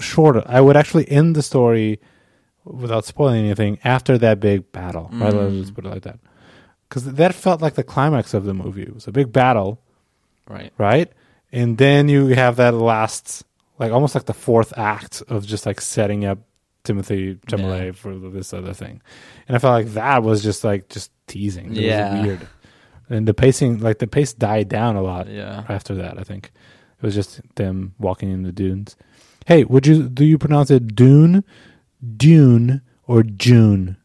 [0.00, 0.42] shorter.
[0.44, 1.98] I would actually end the story
[2.64, 5.08] without spoiling anything after that big battle.
[5.12, 5.32] Right?
[5.32, 5.60] Let's mm-hmm.
[5.60, 6.18] just put it like that.
[6.88, 8.82] Because that felt like the climax of the movie.
[8.82, 9.80] It was a big battle,
[10.46, 11.10] right right?
[11.50, 13.44] And then you have that last,
[13.78, 16.38] like almost like the fourth act of just like setting up
[16.84, 17.92] Timothée Chalamet Yeah.
[17.92, 19.00] for this other thing.
[19.48, 21.76] And I felt like that was just like just teasing.
[21.76, 22.16] It Yeah.
[22.16, 22.48] was weird.
[23.08, 26.18] And the pacing, like the pace died down a lot yeah after that.
[26.18, 26.52] I think
[26.98, 28.96] it was just them walking in the dunes.
[29.46, 31.44] Hey, would you do you pronounce it Dune,
[32.16, 33.96] Dune, or June?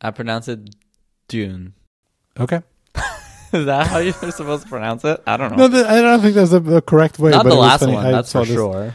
[0.00, 0.58] i pronounce it
[1.28, 1.74] dune
[2.40, 2.60] Okay.
[3.52, 6.20] is that how you're supposed to pronounce it i don't know No, th- I don't
[6.20, 7.30] think that's the, the correct way.
[7.30, 8.94] not but the last one I that's for this- sure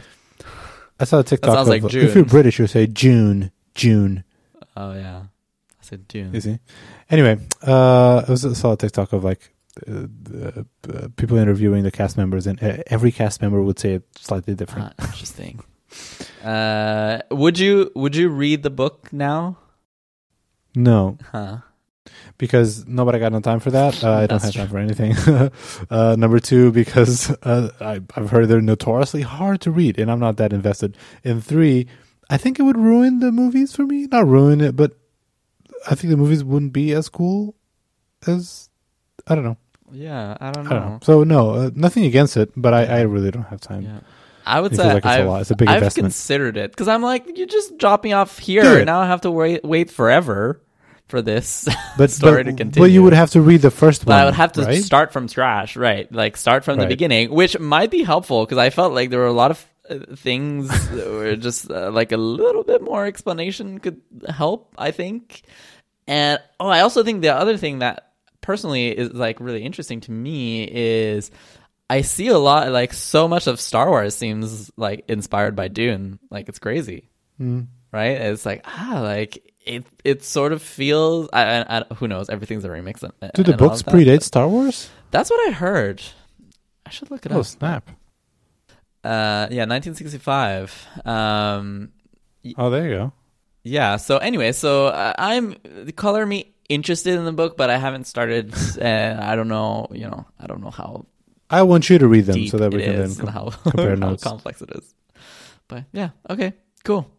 [1.00, 1.54] I saw a TikTok.
[1.54, 4.24] sounds of, like If you're British, you say June, June.
[4.76, 5.22] oh yeah
[5.80, 6.34] i said June.
[6.34, 6.58] You see.
[7.08, 9.54] Anyway, uh, I was I saw a TikTok of like
[9.88, 10.62] uh, uh,
[10.92, 14.54] uh, people interviewing the cast members, and uh, every cast member would say it slightly
[14.54, 14.92] different.
[14.98, 15.62] Ah, interesting.
[16.44, 19.58] Uh, would you would you read the book now?
[20.74, 21.58] No, Huh.
[22.36, 24.02] because nobody got no time for that.
[24.04, 25.16] Uh, I don't have time for anything.
[25.90, 30.20] uh, number two, because uh, I, I've heard they're notoriously hard to read, and I'm
[30.20, 30.96] not that invested.
[31.24, 31.88] And three,
[32.30, 34.06] I think it would ruin the movies for me.
[34.06, 34.92] Not ruin it, but
[35.90, 37.56] I think the movies wouldn't be as cool
[38.26, 38.68] as
[39.26, 39.56] I don't know.
[39.90, 40.80] Yeah, I don't I know.
[40.80, 40.98] don't know.
[41.02, 43.82] So no, uh, nothing against it, but I, I really don't have time.
[43.82, 44.00] Yeah.
[44.48, 45.40] I would It say like it's a I've, lot.
[45.42, 46.04] It's a big I've investment.
[46.06, 48.76] considered it because I'm like, you just drop me off here, Do it.
[48.78, 50.60] and now I have to wait wait forever
[51.08, 51.66] for this
[51.96, 52.84] But story but, to continue.
[52.86, 54.20] but you would have to read the first But one.
[54.20, 54.82] I would have to right?
[54.82, 56.10] start from scratch, right?
[56.12, 59.26] Like start from the beginning, which might be helpful because I felt like there were
[59.26, 63.78] a lot of uh, things that were just uh, like a little bit more explanation
[63.80, 64.74] could help.
[64.76, 65.42] I think,
[66.06, 68.12] and oh, I also think the other thing that
[68.42, 71.30] personally is like really interesting to me is
[71.90, 76.18] I see a lot like so much of Star Wars seems like inspired by Dune.
[76.30, 77.08] Like it's crazy
[77.40, 77.68] Mm.
[77.92, 78.20] right?
[78.20, 79.86] It's like ah, like it.
[80.04, 81.28] It sort of feels.
[81.32, 82.28] I, I, I who knows?
[82.28, 83.02] Everything's a remix.
[83.02, 84.90] And, Do the and all books that, predate Star Wars?
[85.12, 86.02] That's what I heard.
[86.84, 87.40] I should look it Oh up.
[87.40, 87.88] Oh snap!
[89.04, 90.86] Uh, yeah, 1965.
[91.06, 91.92] Um,
[92.56, 93.12] Oh, there you go.
[93.62, 93.96] yeah.
[93.96, 98.06] So anyway, so uh, I'm the color me interested in the book, but I haven't
[98.06, 98.54] started.
[98.80, 99.86] And I don't know.
[99.92, 101.06] You know, I don't know how
[101.50, 103.94] I want you to read them so that we can then com- how, compare how
[104.10, 104.22] notes.
[104.22, 104.94] complex it is.
[105.68, 106.52] But yeah, okay,
[106.84, 107.10] cool.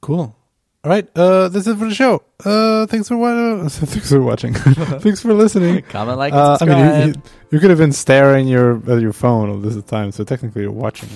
[0.00, 0.36] Cool.
[0.82, 1.06] All right.
[1.14, 2.22] Uh, that's it for the show.
[2.42, 4.54] Uh, thanks for wa- thanks for watching.
[5.00, 5.82] thanks for listening.
[5.82, 9.12] Comment, like, Uh, I mean, you, you, you could have been staring your at your
[9.12, 11.10] phone all this time, so technically you're watching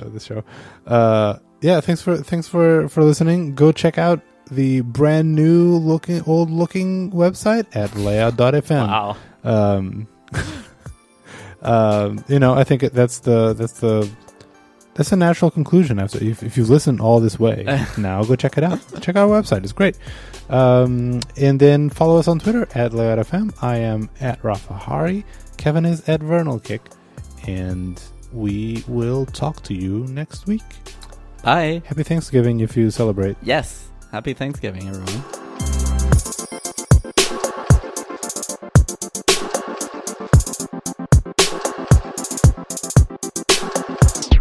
[0.00, 0.42] uh, the show.
[0.86, 1.80] Uh, yeah.
[1.82, 3.54] Thanks for thanks for for listening.
[3.54, 8.86] Go check out the brand new looking old looking website at layout.fm.
[8.88, 9.16] wow.
[9.44, 10.08] um,
[11.62, 14.08] um, you know, I think that's the that's the
[14.94, 17.64] that's a natural conclusion after if, if you've listened all this way.
[17.98, 18.80] now go check it out.
[19.00, 19.96] Check out our website; it's great.
[20.48, 23.62] Um, and then follow us on Twitter at LayoutFM.
[23.62, 25.24] I am at Rafa Hari.
[25.56, 26.82] Kevin is at Vernal Kick,
[27.46, 30.62] and we will talk to you next week.
[31.42, 31.82] Bye.
[31.84, 33.36] Happy Thanksgiving if you celebrate.
[33.42, 33.88] Yes.
[34.10, 35.39] Happy Thanksgiving, everyone.